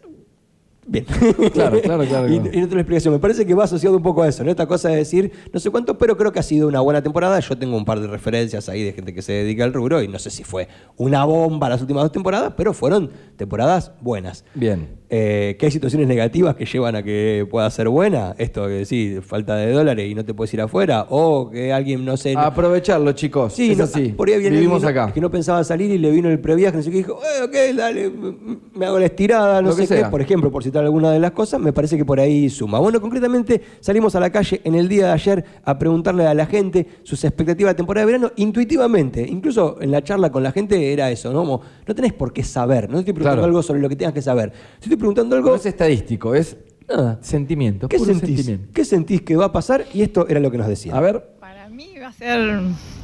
bien. 0.90 1.04
Claro, 1.52 1.80
claro, 1.80 2.04
claro, 2.04 2.04
y, 2.04 2.38
claro. 2.38 2.50
y 2.52 2.60
no 2.60 2.66
tengo 2.68 2.76
explicación. 2.80 3.14
Me 3.14 3.20
parece 3.20 3.46
que 3.46 3.54
va 3.54 3.64
asociado 3.64 3.96
un 3.96 4.02
poco 4.02 4.22
a 4.22 4.28
eso, 4.28 4.44
¿no? 4.44 4.50
Esta 4.50 4.66
cosa 4.66 4.88
de 4.88 4.96
decir, 4.96 5.30
no 5.52 5.60
sé 5.60 5.70
cuánto, 5.70 5.96
pero 5.98 6.16
creo 6.16 6.32
que 6.32 6.38
ha 6.38 6.42
sido 6.42 6.68
una 6.68 6.80
buena 6.80 7.02
temporada. 7.02 7.38
Yo 7.40 7.56
tengo 7.56 7.76
un 7.76 7.84
par 7.84 8.00
de 8.00 8.06
referencias 8.06 8.68
ahí 8.68 8.82
de 8.82 8.92
gente 8.92 9.14
que 9.14 9.22
se 9.22 9.32
dedica 9.32 9.64
al 9.64 9.72
rubro 9.72 10.02
y 10.02 10.08
no 10.08 10.18
sé 10.18 10.30
si 10.30 10.44
fue 10.44 10.68
una 10.96 11.24
bomba 11.24 11.68
las 11.68 11.80
últimas 11.80 12.02
dos 12.04 12.12
temporadas, 12.12 12.54
pero 12.56 12.72
fueron 12.74 13.10
temporadas 13.36 13.92
buenas. 14.00 14.44
Bien. 14.54 15.00
Eh, 15.12 15.56
que 15.58 15.66
hay 15.66 15.72
situaciones 15.72 16.06
negativas 16.06 16.54
que 16.54 16.66
llevan 16.66 16.94
a 16.94 17.02
que 17.02 17.44
pueda 17.50 17.68
ser 17.70 17.88
buena, 17.88 18.36
esto 18.38 18.68
que 18.68 18.84
sí, 18.84 19.18
falta 19.20 19.56
de 19.56 19.72
dólares 19.72 20.08
y 20.08 20.14
no 20.14 20.24
te 20.24 20.34
puedes 20.34 20.54
ir 20.54 20.60
afuera, 20.60 21.04
o 21.10 21.50
que 21.50 21.72
alguien, 21.72 22.04
no 22.04 22.16
sé, 22.16 22.36
A 22.36 22.46
aprovecharlo, 22.46 23.10
chicos. 23.10 23.54
Sí, 23.54 23.72
es 23.72 23.78
no, 23.78 23.84
así. 23.84 24.10
por 24.10 24.28
ahí 24.28 24.34
había 24.34 24.50
Vivimos 24.50 24.84
alguien 24.84 25.02
acá. 25.02 25.12
que 25.12 25.20
no 25.20 25.28
pensaba 25.28 25.64
salir 25.64 25.90
y 25.90 25.98
le 25.98 26.12
vino 26.12 26.28
el 26.30 26.38
previaje, 26.38 26.76
no 26.76 26.82
sé 26.84 26.92
qué, 26.92 26.98
dijo, 26.98 27.18
eh, 27.24 27.42
ok, 27.42 27.76
dale, 27.76 28.08
me 28.72 28.86
hago 28.86 29.00
la 29.00 29.06
estirada, 29.06 29.60
no 29.60 29.70
Lo 29.70 29.76
que 29.76 29.84
sé 29.84 29.96
qué, 29.96 30.04
por 30.04 30.20
ejemplo, 30.20 30.48
por 30.52 30.62
citar 30.62 30.79
alguna 30.84 31.10
de 31.12 31.18
las 31.20 31.30
cosas, 31.32 31.60
me 31.60 31.72
parece 31.72 31.96
que 31.96 32.04
por 32.04 32.20
ahí 32.20 32.48
suma. 32.50 32.78
Bueno, 32.78 33.00
concretamente 33.00 33.60
salimos 33.80 34.14
a 34.14 34.20
la 34.20 34.30
calle 34.30 34.60
en 34.64 34.74
el 34.74 34.88
día 34.88 35.06
de 35.06 35.12
ayer 35.12 35.44
a 35.64 35.78
preguntarle 35.78 36.26
a 36.26 36.34
la 36.34 36.46
gente 36.46 36.86
sus 37.02 37.22
expectativas 37.24 37.72
de 37.72 37.76
temporada 37.76 38.06
de 38.06 38.12
verano, 38.12 38.32
intuitivamente, 38.36 39.26
incluso 39.28 39.78
en 39.80 39.90
la 39.90 40.02
charla 40.02 40.30
con 40.30 40.42
la 40.42 40.52
gente 40.52 40.92
era 40.92 41.10
eso, 41.10 41.32
¿no? 41.32 41.40
Como, 41.40 41.60
no 41.86 41.94
tenés 41.94 42.12
por 42.12 42.32
qué 42.32 42.42
saber, 42.42 42.88
no 42.88 42.94
te 42.96 43.00
estoy 43.00 43.14
preguntando 43.14 43.40
Claro. 43.42 43.46
algo 43.46 43.62
sobre 43.62 43.80
lo 43.80 43.88
que 43.88 43.96
tengas 43.96 44.14
que 44.14 44.22
saber, 44.22 44.50
te 44.50 44.84
estoy 44.84 44.96
preguntando 44.96 45.36
algo... 45.36 45.50
No 45.50 45.56
es 45.56 45.66
estadístico, 45.66 46.34
es 46.34 46.56
Nada. 46.88 47.18
sentimiento. 47.22 47.88
¿Qué 47.88 47.96
puro 47.98 48.10
sentís? 48.12 48.36
sentimiento. 48.36 48.72
¿Qué 48.74 48.84
sentís 48.84 49.22
que 49.22 49.36
va 49.36 49.46
a 49.46 49.52
pasar? 49.52 49.84
Y 49.94 50.02
esto 50.02 50.26
era 50.28 50.40
lo 50.40 50.50
que 50.50 50.58
nos 50.58 50.66
decían. 50.66 50.96
A 50.96 51.00
ver, 51.00 51.36
Para 51.40 51.68
mí 51.68 51.94
va 52.00 52.08
a 52.08 52.12
ser 52.12 52.60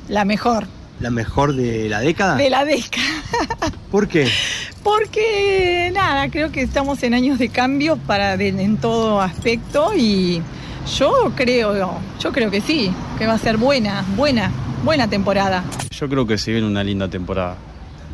la 0.08 0.25
mejor 0.25 0.64
¿La 1.00 1.10
mejor 1.10 1.54
de 1.54 1.88
la 1.88 2.00
década? 2.00 2.37
de 2.37 2.48
la 2.50 2.64
década. 2.64 3.04
¿Por 3.90 4.08
qué? 4.08 4.28
Porque 4.82 5.90
nada, 5.93 6.31
creo 6.31 6.50
que 6.50 6.62
estamos 6.62 7.02
en 7.02 7.12
años 7.12 7.38
de 7.38 7.48
cambio 7.50 7.96
para 7.96 8.37
de- 8.37 8.48
en 8.48 8.76
todo 8.78 9.20
aspecto 9.20 9.93
y 9.96 10.40
yo 10.98 11.32
creo, 11.34 11.98
yo 12.20 12.32
creo 12.32 12.50
que 12.50 12.60
sí, 12.60 12.90
que 13.19 13.26
va 13.26 13.34
a 13.34 13.38
ser 13.38 13.56
buena, 13.58 14.04
buena, 14.16 14.50
buena 14.84 15.08
temporada. 15.08 15.64
Yo 15.90 16.08
creo 16.08 16.26
que 16.26 16.38
se 16.38 16.52
viene 16.52 16.66
una 16.66 16.82
linda 16.82 17.08
temporada. 17.08 17.56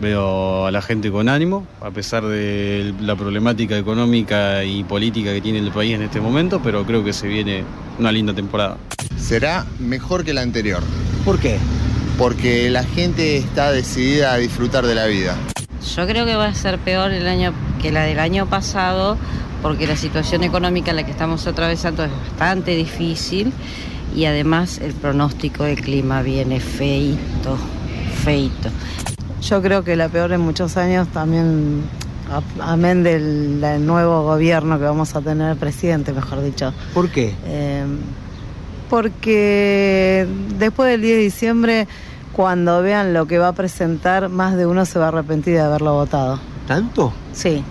Veo 0.01 0.67
a 0.67 0.71
la 0.71 0.81
gente 0.83 1.13
con 1.13 1.29
ánimo, 1.29 1.67
a 1.81 1.91
pesar 1.91 2.25
de 2.25 2.95
la 3.01 3.15
problemática 3.15 3.77
económica 3.77 4.65
y 4.65 4.83
política 4.85 5.33
que 5.33 5.41
tiene 5.41 5.59
el 5.59 5.71
país 5.71 5.95
en 5.95 6.03
este 6.03 6.21
momento, 6.21 6.61
pero 6.65 6.85
creo 6.85 7.05
que 7.05 7.13
se 7.13 7.29
viene 7.29 7.63
una 7.99 8.11
linda 8.11 8.33
temporada. 8.35 8.79
será 9.19 9.67
mejor 9.79 10.25
que 10.25 10.33
la 10.33 10.41
anterior, 10.41 10.83
¿Por 11.25 11.39
qué? 11.39 11.59
Porque 12.19 12.71
la 12.71 12.85
gente 12.85 13.37
está 13.37 13.73
decidida 13.73 14.33
a 14.33 14.37
disfrutar 14.37 14.87
de 14.87 14.95
la 14.95 15.07
vida. 15.07 15.37
Yo 15.97 16.07
creo 16.07 16.25
que 16.25 16.35
va 16.37 16.47
a 16.47 16.55
ser 16.55 16.79
peor 16.79 17.11
el 17.13 17.27
año 17.27 17.53
que 17.81 17.91
la 17.91 18.03
del 18.05 18.19
año 18.21 18.47
pasado, 18.47 19.17
porque 19.63 19.87
la 19.87 19.97
situación 19.97 20.45
económica 20.45 20.91
en 20.91 20.97
la 20.97 21.05
que 21.05 21.11
estamos 21.11 21.47
atravesando 21.47 22.05
es 22.05 22.11
bastante 22.39 22.73
difícil 22.77 23.53
y 24.15 24.27
además 24.27 24.79
el 24.79 24.93
pronóstico 24.93 25.65
del 25.65 25.81
clima 25.81 26.23
viene 26.23 26.61
feito, 26.61 27.57
feito. 28.25 28.69
Yo 29.41 29.61
creo 29.61 29.83
que 29.83 29.97
la 29.97 30.09
peor 30.09 30.33
en 30.33 30.41
muchos 30.41 30.77
años 30.77 31.09
también, 31.09 31.83
a- 32.31 32.73
amén 32.73 33.03
del, 33.03 33.61
del 33.61 33.85
nuevo 33.85 34.23
gobierno 34.23 34.79
que 34.79 34.85
vamos 34.85 35.17
a 35.17 35.21
tener, 35.21 35.57
presidente, 35.57 36.13
mejor 36.13 36.43
dicho. 36.45 36.73
¿Por 36.95 37.09
qué? 37.11 37.35
Eh, 37.47 37.85
porque 38.93 40.27
después 40.59 40.91
del 40.91 41.01
10 41.01 41.17
de 41.17 41.23
diciembre, 41.23 41.89
cuando 42.35 42.83
vean 42.83 43.15
lo 43.15 43.25
que 43.27 43.39
va 43.39 43.49
a 43.49 43.53
presentar, 43.55 44.29
más 44.29 44.55
de 44.55 44.67
uno 44.67 44.85
se 44.85 44.99
va 44.99 45.07
a 45.07 45.09
arrepentir 45.09 45.55
de 45.55 45.61
haberlo 45.61 45.95
votado. 45.95 46.39
¿Tanto? 46.69 47.11
Sí, 47.33 47.65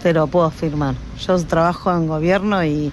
te 0.00 0.12
lo 0.12 0.28
puedo 0.28 0.46
afirmar. 0.46 0.94
Yo 1.26 1.36
trabajo 1.44 1.92
en 1.92 2.06
gobierno 2.06 2.64
y 2.64 2.92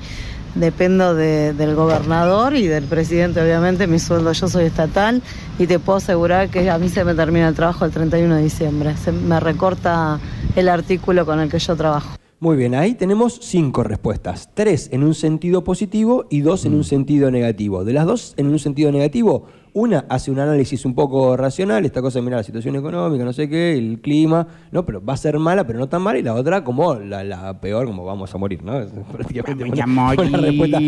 dependo 0.55 1.13
de- 1.13 1.53
del 1.53 1.75
gobernador 1.75 2.55
y 2.55 2.65
del 2.65 2.85
presidente, 2.85 3.41
obviamente. 3.43 3.85
Mi 3.85 3.99
sueldo, 3.99 4.31
yo 4.33 4.47
soy 4.47 4.65
estatal 4.65 5.21
y 5.59 5.67
te 5.67 5.77
puedo 5.77 5.97
asegurar 5.97 6.49
que 6.49 6.67
a 6.71 6.79
mí 6.79 6.89
se 6.89 7.03
me 7.03 7.13
termina 7.13 7.47
el 7.47 7.53
trabajo 7.53 7.85
el 7.85 7.91
31 7.91 8.35
de 8.37 8.41
diciembre. 8.41 8.95
Se 8.97 9.11
me 9.11 9.39
recorta 9.39 10.17
el 10.55 10.67
artículo 10.67 11.27
con 11.27 11.39
el 11.39 11.47
que 11.49 11.59
yo 11.59 11.75
trabajo. 11.75 12.09
Muy 12.39 12.55
bien, 12.55 12.75
ahí 12.75 12.93
tenemos 12.93 13.39
cinco 13.41 13.81
respuestas. 13.83 14.51
Tres 14.53 14.89
en 14.93 15.03
un 15.03 15.15
sentido 15.15 15.63
positivo 15.63 16.25
y 16.29 16.41
dos 16.41 16.65
en 16.65 16.75
un 16.75 16.83
sentido 16.83 17.31
negativo. 17.31 17.83
De 17.83 17.93
las 17.93 18.05
dos 18.05 18.35
en 18.37 18.45
un 18.47 18.59
sentido 18.59 18.91
negativo, 18.91 19.45
una 19.73 20.05
hace 20.07 20.29
un 20.29 20.37
análisis 20.39 20.85
un 20.85 20.93
poco 20.93 21.35
racional, 21.35 21.83
esta 21.83 21.99
cosa 22.03 22.19
de 22.19 22.25
mirar 22.25 22.39
la 22.41 22.43
situación 22.43 22.75
económica, 22.75 23.23
no 23.25 23.33
sé 23.33 23.49
qué, 23.49 23.75
el 23.75 24.01
clima, 24.01 24.47
¿no? 24.71 24.85
Pero 24.85 25.03
va 25.03 25.13
a 25.13 25.17
ser 25.17 25.39
mala, 25.39 25.65
pero 25.65 25.79
no 25.79 25.89
tan 25.89 26.03
mala, 26.03 26.19
y 26.19 26.23
la 26.23 26.35
otra 26.35 26.63
como 26.63 26.93
la, 26.93 27.23
la 27.23 27.59
peor, 27.59 27.87
como 27.87 28.05
vamos 28.05 28.33
a 28.33 28.37
morir, 28.37 28.61
¿no? 28.63 28.79
Es 28.81 28.91
prácticamente 29.11 29.63
Vamos 29.63 30.35
a 30.35 30.37
una- 30.37 30.37
respuesta. 30.47 30.79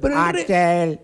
Pero 0.00 0.14
el 0.30 0.32
re- 0.32 1.00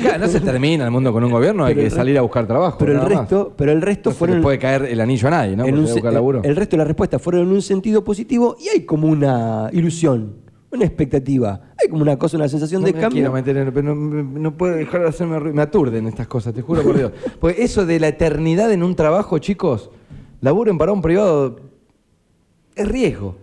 Claro, 0.00 0.18
no 0.18 0.28
se 0.28 0.40
termina 0.40 0.84
el 0.84 0.90
mundo 0.90 1.12
con 1.12 1.22
un 1.24 1.30
gobierno, 1.30 1.64
hay 1.64 1.74
que 1.74 1.90
salir 1.90 2.18
a 2.18 2.22
buscar 2.22 2.46
trabajo. 2.46 2.78
pero 2.78 2.92
el 2.92 2.98
más. 2.98 3.08
resto, 3.08 3.52
pero 3.56 3.72
el 3.72 3.82
resto 3.82 4.10
No 4.10 4.14
se 4.14 4.18
fueron 4.18 4.36
le 4.38 4.42
puede 4.42 4.58
caer 4.58 4.84
el 4.86 5.00
anillo 5.00 5.28
a 5.28 5.30
nadie, 5.30 5.56
¿no? 5.56 5.64
en 5.64 5.78
un 5.78 5.84
buscar 5.84 6.12
laburo. 6.12 6.40
el 6.44 6.56
resto 6.56 6.72
de 6.72 6.78
las 6.78 6.86
respuestas 6.86 7.20
fueron 7.22 7.42
en 7.42 7.52
un 7.52 7.62
sentido 7.62 8.02
positivo 8.04 8.56
y 8.60 8.68
hay 8.68 8.84
como 8.84 9.08
una 9.08 9.68
ilusión, 9.72 10.36
una 10.70 10.84
expectativa, 10.84 11.60
hay 11.80 11.88
como 11.88 12.02
una 12.02 12.18
cosa, 12.18 12.36
una 12.36 12.48
sensación 12.48 12.80
No 12.82 12.86
de 12.86 12.92
me 12.94 13.00
cambio. 13.00 13.16
quiero 13.20 13.32
meter 13.32 13.56
en- 13.56 13.72
pero 13.72 13.94
no, 13.94 14.22
no 14.22 14.56
puedo 14.56 14.74
dejar 14.74 15.02
de 15.02 15.08
hacerme 15.08 15.38
ruido. 15.38 15.54
Me 15.54 15.62
aturden 15.62 16.06
estas 16.06 16.26
cosas, 16.26 16.54
te 16.54 16.62
juro 16.62 16.82
por 16.82 16.96
Dios. 16.96 17.12
Porque 17.40 17.62
eso 17.62 17.84
de 17.86 18.00
la 18.00 18.08
eternidad 18.08 18.72
en 18.72 18.82
un 18.82 18.94
trabajo, 18.96 19.38
chicos, 19.38 19.90
laburo 20.40 20.70
en 20.70 20.78
parón 20.78 21.02
privado 21.02 21.56
es 22.74 22.88
riesgo. 22.88 23.36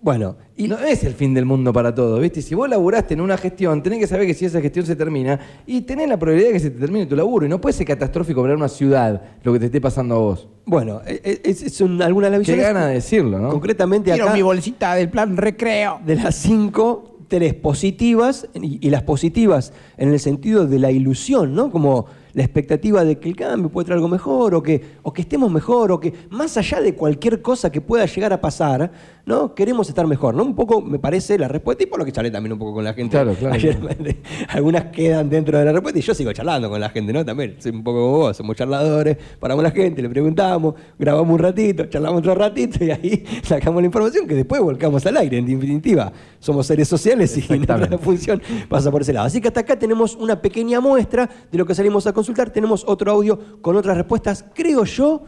Bueno, 0.00 0.36
Y 0.56 0.68
no 0.68 0.78
es 0.78 1.02
el 1.02 1.14
fin 1.14 1.34
del 1.34 1.44
mundo 1.44 1.72
para 1.72 1.92
todos, 1.92 2.20
¿viste? 2.20 2.40
Si 2.40 2.54
vos 2.54 2.68
laburaste 2.68 3.14
en 3.14 3.20
una 3.20 3.36
gestión, 3.36 3.82
tenés 3.82 3.98
que 3.98 4.06
saber 4.06 4.26
que 4.28 4.34
si 4.34 4.44
esa 4.44 4.60
gestión 4.60 4.86
se 4.86 4.94
termina, 4.94 5.38
y 5.66 5.80
tenés 5.80 6.08
la 6.08 6.16
probabilidad 6.16 6.50
de 6.50 6.52
que 6.54 6.60
se 6.60 6.70
te 6.70 6.78
termine 6.78 7.06
tu 7.06 7.16
laburo. 7.16 7.46
Y 7.46 7.48
no 7.48 7.60
puede 7.60 7.72
ser 7.72 7.86
catastrófico 7.86 8.40
para 8.42 8.54
una 8.54 8.68
ciudad 8.68 9.20
lo 9.42 9.52
que 9.52 9.58
te 9.58 9.66
esté 9.66 9.80
pasando 9.80 10.14
a 10.14 10.18
vos. 10.18 10.48
bueno, 10.66 11.00
e- 11.04 11.20
e- 11.24 11.40
es, 11.50 11.74
son 11.74 12.00
algunas 12.00 12.30
de 12.30 12.38
las 12.38 12.46
Qué 12.46 12.52
visiones. 12.52 12.74
gana 12.74 12.86
de 12.86 12.94
decirlo, 12.94 13.38
¿no? 13.40 13.48
Concretamente 13.50 14.10
Quiero 14.12 14.26
acá, 14.26 14.34
mi 14.34 14.42
bolsita 14.42 14.94
del 14.94 15.08
plan 15.08 15.36
recreo. 15.36 16.00
de 16.06 16.14
las 16.14 16.36
cinco, 16.36 17.16
tres 17.26 17.54
positivas, 17.54 18.48
y, 18.54 18.78
y 18.86 18.90
las 18.90 19.02
positivas 19.02 19.72
en 19.96 20.10
el 20.12 20.20
sentido 20.20 20.66
de 20.66 20.78
la 20.78 20.90
ilusión, 20.92 21.54
¿no? 21.54 21.70
Como 21.72 22.06
la 22.38 22.44
expectativa 22.44 23.04
de 23.04 23.18
que 23.18 23.28
el 23.30 23.34
cambio 23.34 23.68
puede 23.68 23.86
traer 23.86 23.96
algo 23.96 24.06
mejor, 24.06 24.54
o 24.54 24.62
que, 24.62 24.80
o 25.02 25.12
que 25.12 25.22
estemos 25.22 25.50
mejor, 25.50 25.90
o 25.90 25.98
que 25.98 26.14
más 26.30 26.56
allá 26.56 26.80
de 26.80 26.94
cualquier 26.94 27.42
cosa 27.42 27.72
que 27.72 27.80
pueda 27.80 28.06
llegar 28.06 28.32
a 28.32 28.40
pasar, 28.40 28.92
¿no? 29.26 29.56
Queremos 29.56 29.88
estar 29.88 30.06
mejor, 30.06 30.36
¿no? 30.36 30.44
Un 30.44 30.54
poco 30.54 30.80
me 30.80 31.00
parece 31.00 31.36
la 31.36 31.48
respuesta, 31.48 31.82
y 31.82 31.86
por 31.86 31.98
lo 31.98 32.04
que 32.04 32.12
charlé 32.12 32.30
también 32.30 32.52
un 32.52 32.58
poco 32.60 32.74
con 32.74 32.84
la 32.84 32.94
gente. 32.94 33.10
Claro, 33.10 33.34
claro, 33.34 33.54
Ayer, 33.56 33.76
claro. 33.76 33.96
algunas 34.50 34.84
quedan 34.84 35.28
dentro 35.28 35.58
de 35.58 35.64
la 35.64 35.72
respuesta, 35.72 35.98
y 35.98 36.02
yo 36.02 36.14
sigo 36.14 36.32
charlando 36.32 36.70
con 36.70 36.80
la 36.80 36.90
gente, 36.90 37.12
¿no? 37.12 37.24
También, 37.24 37.56
soy 37.58 37.72
un 37.72 37.82
poco 37.82 37.98
como 38.02 38.18
vos, 38.18 38.36
somos 38.36 38.54
charladores, 38.54 39.16
paramos 39.40 39.64
la 39.64 39.72
gente, 39.72 40.00
le 40.00 40.08
preguntamos, 40.08 40.76
grabamos 40.96 41.32
un 41.32 41.40
ratito, 41.40 41.86
charlamos 41.86 42.20
otro 42.20 42.36
ratito, 42.36 42.84
y 42.84 42.92
ahí 42.92 43.24
sacamos 43.42 43.82
la 43.82 43.86
información 43.86 44.28
que 44.28 44.36
después 44.36 44.62
volcamos 44.62 45.04
al 45.06 45.16
aire, 45.16 45.38
en 45.38 45.46
definitiva. 45.46 46.12
Somos 46.38 46.68
seres 46.68 46.86
sociales 46.86 47.36
y 47.36 47.48
nuestra 47.58 47.98
función 47.98 48.40
pasa 48.68 48.92
por 48.92 49.02
ese 49.02 49.12
lado. 49.12 49.26
Así 49.26 49.40
que 49.40 49.48
hasta 49.48 49.58
acá 49.58 49.76
tenemos 49.76 50.14
una 50.14 50.40
pequeña 50.40 50.80
muestra 50.80 51.28
de 51.50 51.58
lo 51.58 51.66
que 51.66 51.74
salimos 51.74 52.06
a 52.06 52.12
consultar. 52.28 52.50
Tenemos 52.50 52.84
otro 52.86 53.12
audio 53.12 53.60
con 53.62 53.76
otras 53.76 53.96
respuestas, 53.96 54.44
creo 54.54 54.84
yo, 54.84 55.24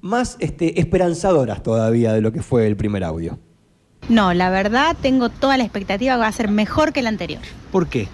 más 0.00 0.36
este, 0.38 0.78
esperanzadoras 0.78 1.62
todavía 1.62 2.12
de 2.12 2.20
lo 2.20 2.32
que 2.32 2.42
fue 2.42 2.66
el 2.66 2.76
primer 2.76 3.04
audio. 3.04 3.38
No, 4.08 4.34
la 4.34 4.50
verdad 4.50 4.94
tengo 5.00 5.30
toda 5.30 5.56
la 5.56 5.64
expectativa 5.64 6.14
que 6.14 6.20
va 6.20 6.26
a 6.26 6.32
ser 6.32 6.50
mejor 6.50 6.92
que 6.92 7.00
la 7.00 7.08
anterior. 7.08 7.40
¿Por 7.72 7.86
qué? 7.86 8.08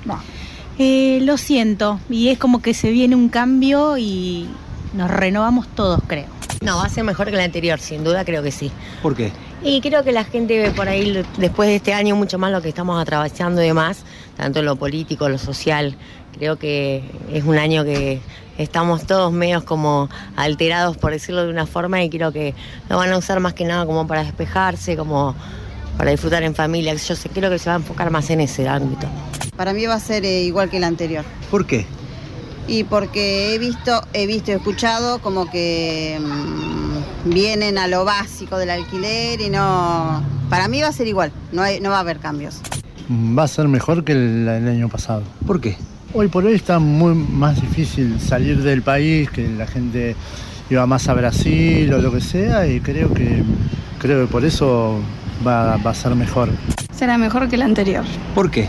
Eh, 0.78 1.18
lo 1.22 1.36
siento, 1.36 1.98
y 2.08 2.28
es 2.28 2.38
como 2.38 2.62
que 2.62 2.74
se 2.74 2.90
viene 2.90 3.16
un 3.16 3.28
cambio 3.28 3.98
y 3.98 4.48
nos 4.92 5.10
renovamos 5.10 5.68
todos, 5.68 6.00
creo. 6.06 6.26
No, 6.62 6.76
va 6.76 6.84
a 6.84 6.88
ser 6.88 7.04
mejor 7.04 7.30
que 7.30 7.36
la 7.36 7.44
anterior, 7.44 7.80
sin 7.80 8.04
duda 8.04 8.24
creo 8.24 8.42
que 8.42 8.50
sí. 8.50 8.70
¿Por 9.02 9.16
qué? 9.16 9.32
Y 9.62 9.80
creo 9.80 10.04
que 10.04 10.12
la 10.12 10.24
gente 10.24 10.58
ve 10.58 10.70
por 10.70 10.88
ahí, 10.88 11.22
después 11.38 11.68
de 11.68 11.76
este 11.76 11.94
año, 11.94 12.16
mucho 12.16 12.38
más 12.38 12.52
lo 12.52 12.60
que 12.60 12.68
estamos 12.68 13.00
atravesando 13.00 13.62
y 13.62 13.66
demás, 13.66 14.04
tanto 14.36 14.60
en 14.60 14.66
lo 14.66 14.76
político, 14.76 15.28
lo 15.28 15.38
social. 15.38 15.96
Creo 16.36 16.56
que 16.56 17.02
es 17.32 17.44
un 17.44 17.58
año 17.58 17.84
que 17.84 18.20
estamos 18.58 19.06
todos 19.06 19.32
medios 19.32 19.64
como 19.64 20.08
alterados, 20.36 20.96
por 20.96 21.12
decirlo 21.12 21.44
de 21.44 21.50
una 21.50 21.66
forma, 21.66 22.02
y 22.02 22.10
creo 22.10 22.32
que 22.32 22.54
lo 22.88 22.96
van 22.96 23.10
a 23.12 23.18
usar 23.18 23.40
más 23.40 23.54
que 23.54 23.64
nada 23.64 23.86
como 23.86 24.06
para 24.06 24.24
despejarse, 24.24 24.96
como 24.96 25.34
para 25.96 26.10
disfrutar 26.10 26.42
en 26.42 26.54
familia. 26.54 26.94
Yo 26.94 27.14
sé, 27.14 27.28
creo 27.28 27.50
que 27.50 27.58
se 27.58 27.68
va 27.68 27.76
a 27.76 27.78
enfocar 27.78 28.10
más 28.10 28.30
en 28.30 28.40
ese 28.40 28.68
ámbito. 28.68 29.06
Para 29.56 29.72
mí 29.72 29.84
va 29.86 29.94
a 29.94 30.00
ser 30.00 30.24
eh, 30.24 30.42
igual 30.42 30.70
que 30.70 30.78
el 30.78 30.84
anterior. 30.84 31.24
¿Por 31.50 31.66
qué? 31.66 31.86
Y 32.68 32.84
porque 32.84 33.54
he 33.54 33.58
visto, 33.58 34.02
he 34.12 34.26
visto 34.26 34.50
y 34.52 34.54
escuchado 34.54 35.18
como 35.20 35.50
que 35.50 36.18
mm, 36.20 37.30
vienen 37.30 37.78
a 37.78 37.86
lo 37.88 38.04
básico 38.04 38.58
del 38.58 38.70
alquiler 38.70 39.40
y 39.40 39.50
no. 39.50 40.22
Para 40.48 40.68
mí 40.68 40.80
va 40.80 40.88
a 40.88 40.92
ser 40.92 41.06
igual, 41.08 41.32
no, 41.52 41.62
hay- 41.62 41.80
no 41.80 41.90
va 41.90 41.96
a 41.96 42.00
haber 42.00 42.18
cambios. 42.18 42.60
Va 43.10 43.44
a 43.44 43.48
ser 43.48 43.66
mejor 43.68 44.04
que 44.04 44.12
el, 44.12 44.46
el 44.48 44.68
año 44.68 44.88
pasado. 44.88 45.22
¿Por 45.46 45.60
qué? 45.60 45.76
Hoy 46.12 46.28
por 46.28 46.44
hoy 46.44 46.54
está 46.54 46.78
muy 46.78 47.14
más 47.14 47.60
difícil 47.60 48.20
salir 48.20 48.62
del 48.62 48.82
país, 48.82 49.30
que 49.30 49.48
la 49.48 49.66
gente 49.66 50.14
iba 50.68 50.86
más 50.86 51.08
a 51.08 51.14
Brasil 51.14 51.92
o 51.92 51.98
lo 51.98 52.12
que 52.12 52.20
sea, 52.20 52.66
y 52.66 52.80
creo 52.80 53.12
que 53.12 53.42
creo 53.98 54.26
que 54.26 54.32
por 54.32 54.44
eso 54.44 54.98
va, 55.46 55.76
va 55.78 55.90
a 55.90 55.94
ser 55.94 56.14
mejor. 56.14 56.50
Será 56.94 57.16
mejor 57.18 57.48
que 57.48 57.56
el 57.56 57.62
anterior. 57.62 58.04
¿Por 58.34 58.50
qué? 58.50 58.68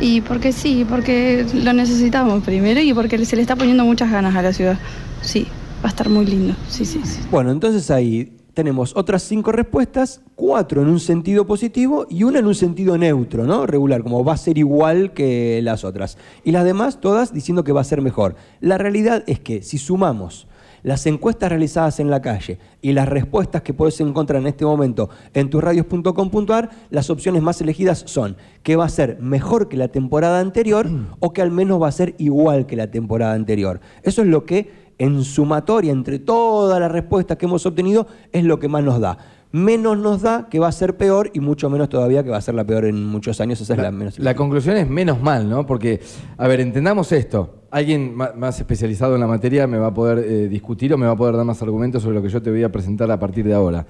Y 0.00 0.20
porque 0.22 0.52
sí, 0.52 0.86
porque 0.88 1.46
lo 1.54 1.72
necesitamos 1.72 2.42
primero 2.42 2.80
y 2.80 2.92
porque 2.94 3.24
se 3.24 3.36
le 3.36 3.42
está 3.42 3.56
poniendo 3.56 3.84
muchas 3.84 4.10
ganas 4.10 4.34
a 4.34 4.42
la 4.42 4.52
ciudad. 4.52 4.78
Sí, 5.22 5.46
va 5.82 5.86
a 5.86 5.88
estar 5.88 6.08
muy 6.08 6.26
lindo. 6.26 6.54
Sí, 6.68 6.84
sí, 6.84 7.00
sí. 7.04 7.20
Bueno, 7.30 7.50
entonces 7.50 7.90
ahí 7.90 8.32
tenemos 8.54 8.92
otras 8.96 9.22
cinco 9.22 9.52
respuestas, 9.52 10.22
cuatro 10.34 10.82
en 10.82 10.88
un 10.88 11.00
sentido 11.00 11.46
positivo 11.46 12.06
y 12.10 12.24
una 12.24 12.40
en 12.40 12.46
un 12.46 12.54
sentido 12.54 12.98
neutro, 12.98 13.46
¿no? 13.46 13.66
Regular, 13.66 14.02
como 14.02 14.24
va 14.24 14.34
a 14.34 14.36
ser 14.36 14.58
igual 14.58 15.12
que 15.12 15.60
las 15.62 15.84
otras. 15.84 16.18
Y 16.44 16.52
las 16.52 16.64
demás 16.64 17.00
todas 17.00 17.32
diciendo 17.32 17.64
que 17.64 17.72
va 17.72 17.80
a 17.80 17.84
ser 17.84 18.02
mejor. 18.02 18.36
La 18.60 18.78
realidad 18.78 19.24
es 19.26 19.40
que 19.40 19.62
si 19.62 19.78
sumamos 19.78 20.46
las 20.82 21.06
encuestas 21.06 21.50
realizadas 21.50 22.00
en 22.00 22.10
la 22.10 22.22
calle 22.22 22.58
y 22.82 22.92
las 22.92 23.08
respuestas 23.08 23.62
que 23.62 23.74
puedes 23.74 24.00
encontrar 24.00 24.40
en 24.40 24.48
este 24.48 24.64
momento 24.64 25.10
en 25.34 25.50
tusradios.com.ar, 25.50 26.70
las 26.90 27.10
opciones 27.10 27.42
más 27.42 27.60
elegidas 27.60 28.02
son 28.06 28.36
que 28.62 28.76
va 28.76 28.84
a 28.84 28.88
ser 28.88 29.18
mejor 29.20 29.68
que 29.68 29.76
la 29.76 29.88
temporada 29.88 30.40
anterior 30.40 30.88
o 31.20 31.32
que 31.32 31.42
al 31.42 31.50
menos 31.50 31.80
va 31.80 31.88
a 31.88 31.92
ser 31.92 32.14
igual 32.18 32.66
que 32.66 32.76
la 32.76 32.90
temporada 32.90 33.34
anterior. 33.34 33.80
Eso 34.02 34.22
es 34.22 34.28
lo 34.28 34.44
que 34.44 34.90
en 34.98 35.24
sumatoria 35.24 35.92
entre 35.92 36.18
todas 36.18 36.78
las 36.78 36.92
respuestas 36.92 37.38
que 37.38 37.46
hemos 37.46 37.64
obtenido 37.64 38.06
es 38.32 38.44
lo 38.44 38.58
que 38.58 38.68
más 38.68 38.84
nos 38.84 39.00
da. 39.00 39.16
Menos 39.52 39.98
nos 39.98 40.22
da 40.22 40.46
que 40.48 40.60
va 40.60 40.68
a 40.68 40.72
ser 40.72 40.96
peor 40.96 41.30
y 41.34 41.40
mucho 41.40 41.68
menos 41.68 41.88
todavía 41.88 42.22
que 42.22 42.30
va 42.30 42.36
a 42.36 42.40
ser 42.40 42.54
la 42.54 42.62
peor 42.64 42.84
en 42.84 43.04
muchos 43.04 43.40
años. 43.40 43.60
Esa 43.60 43.72
es 43.74 43.80
la 43.80 43.90
menos. 43.90 44.16
La 44.20 44.36
conclusión 44.36 44.76
es 44.76 44.88
menos 44.88 45.20
mal, 45.20 45.48
¿no? 45.50 45.66
Porque, 45.66 46.00
a 46.38 46.46
ver, 46.46 46.60
entendamos 46.60 47.10
esto. 47.10 47.56
Alguien 47.72 48.14
más 48.14 48.58
especializado 48.60 49.14
en 49.14 49.20
la 49.20 49.26
materia 49.26 49.66
me 49.66 49.78
va 49.78 49.88
a 49.88 49.94
poder 49.94 50.18
eh, 50.20 50.48
discutir 50.48 50.94
o 50.94 50.98
me 50.98 51.06
va 51.06 51.12
a 51.12 51.16
poder 51.16 51.34
dar 51.36 51.44
más 51.44 51.60
argumentos 51.62 52.02
sobre 52.02 52.14
lo 52.16 52.22
que 52.22 52.28
yo 52.28 52.40
te 52.40 52.50
voy 52.50 52.62
a 52.62 52.70
presentar 52.70 53.10
a 53.10 53.18
partir 53.18 53.44
de 53.44 53.54
ahora. 53.54 53.84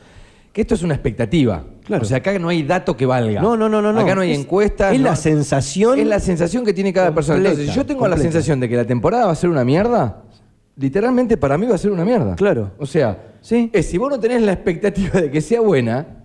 Que 0.51 0.63
esto 0.63 0.75
es 0.75 0.83
una 0.83 0.95
expectativa. 0.95 1.63
Claro. 1.85 2.03
O 2.03 2.07
sea, 2.07 2.17
acá 2.17 2.37
no 2.39 2.49
hay 2.49 2.63
dato 2.63 2.97
que 2.97 3.05
valga. 3.07 3.41
No, 3.43 3.55
no, 3.57 3.69
no, 3.69 3.81
no. 3.83 4.01
Acá 4.01 4.15
no 4.15 4.23
hay 4.23 4.33
Es- 4.33 4.39
encuestas. 4.41 4.95
es 4.95 4.99
no- 5.01 5.09
la 5.09 5.17
sensación 5.17 5.99
Es 5.99 6.07
la 6.07 6.21
sensación 6.21 6.65
que 6.65 6.73
tiene 6.73 6.93
cada 6.93 7.15
persona. 7.15 7.37
Entonces, 7.39 7.69
si 7.69 7.75
yo 7.77 7.85
tengo 7.85 8.09
la 8.09 8.17
sensación 8.17 8.61
de 8.61 8.69
que 8.69 8.77
la 8.77 8.87
temporada 8.87 9.27
va 9.27 9.33
a 9.33 9.37
ser 9.37 9.51
una 9.51 9.65
mierda, 9.65 10.23
literalmente 10.77 11.37
para 11.37 11.59
mí 11.59 11.67
va 11.67 11.75
a 11.75 11.79
ser 11.79 11.91
una 11.93 12.05
mierda. 12.05 12.35
Claro. 12.37 12.73
O 12.79 12.87
sea, 12.87 13.27
Sí. 13.41 13.71
es, 13.73 13.87
si 13.87 13.99
vos 13.99 14.11
no 14.11 14.21
tenés 14.21 14.43
la 14.43 14.53
expectativa 14.53 15.21
de 15.21 15.31
que 15.31 15.41
sea 15.41 15.61
buena, 15.61 16.25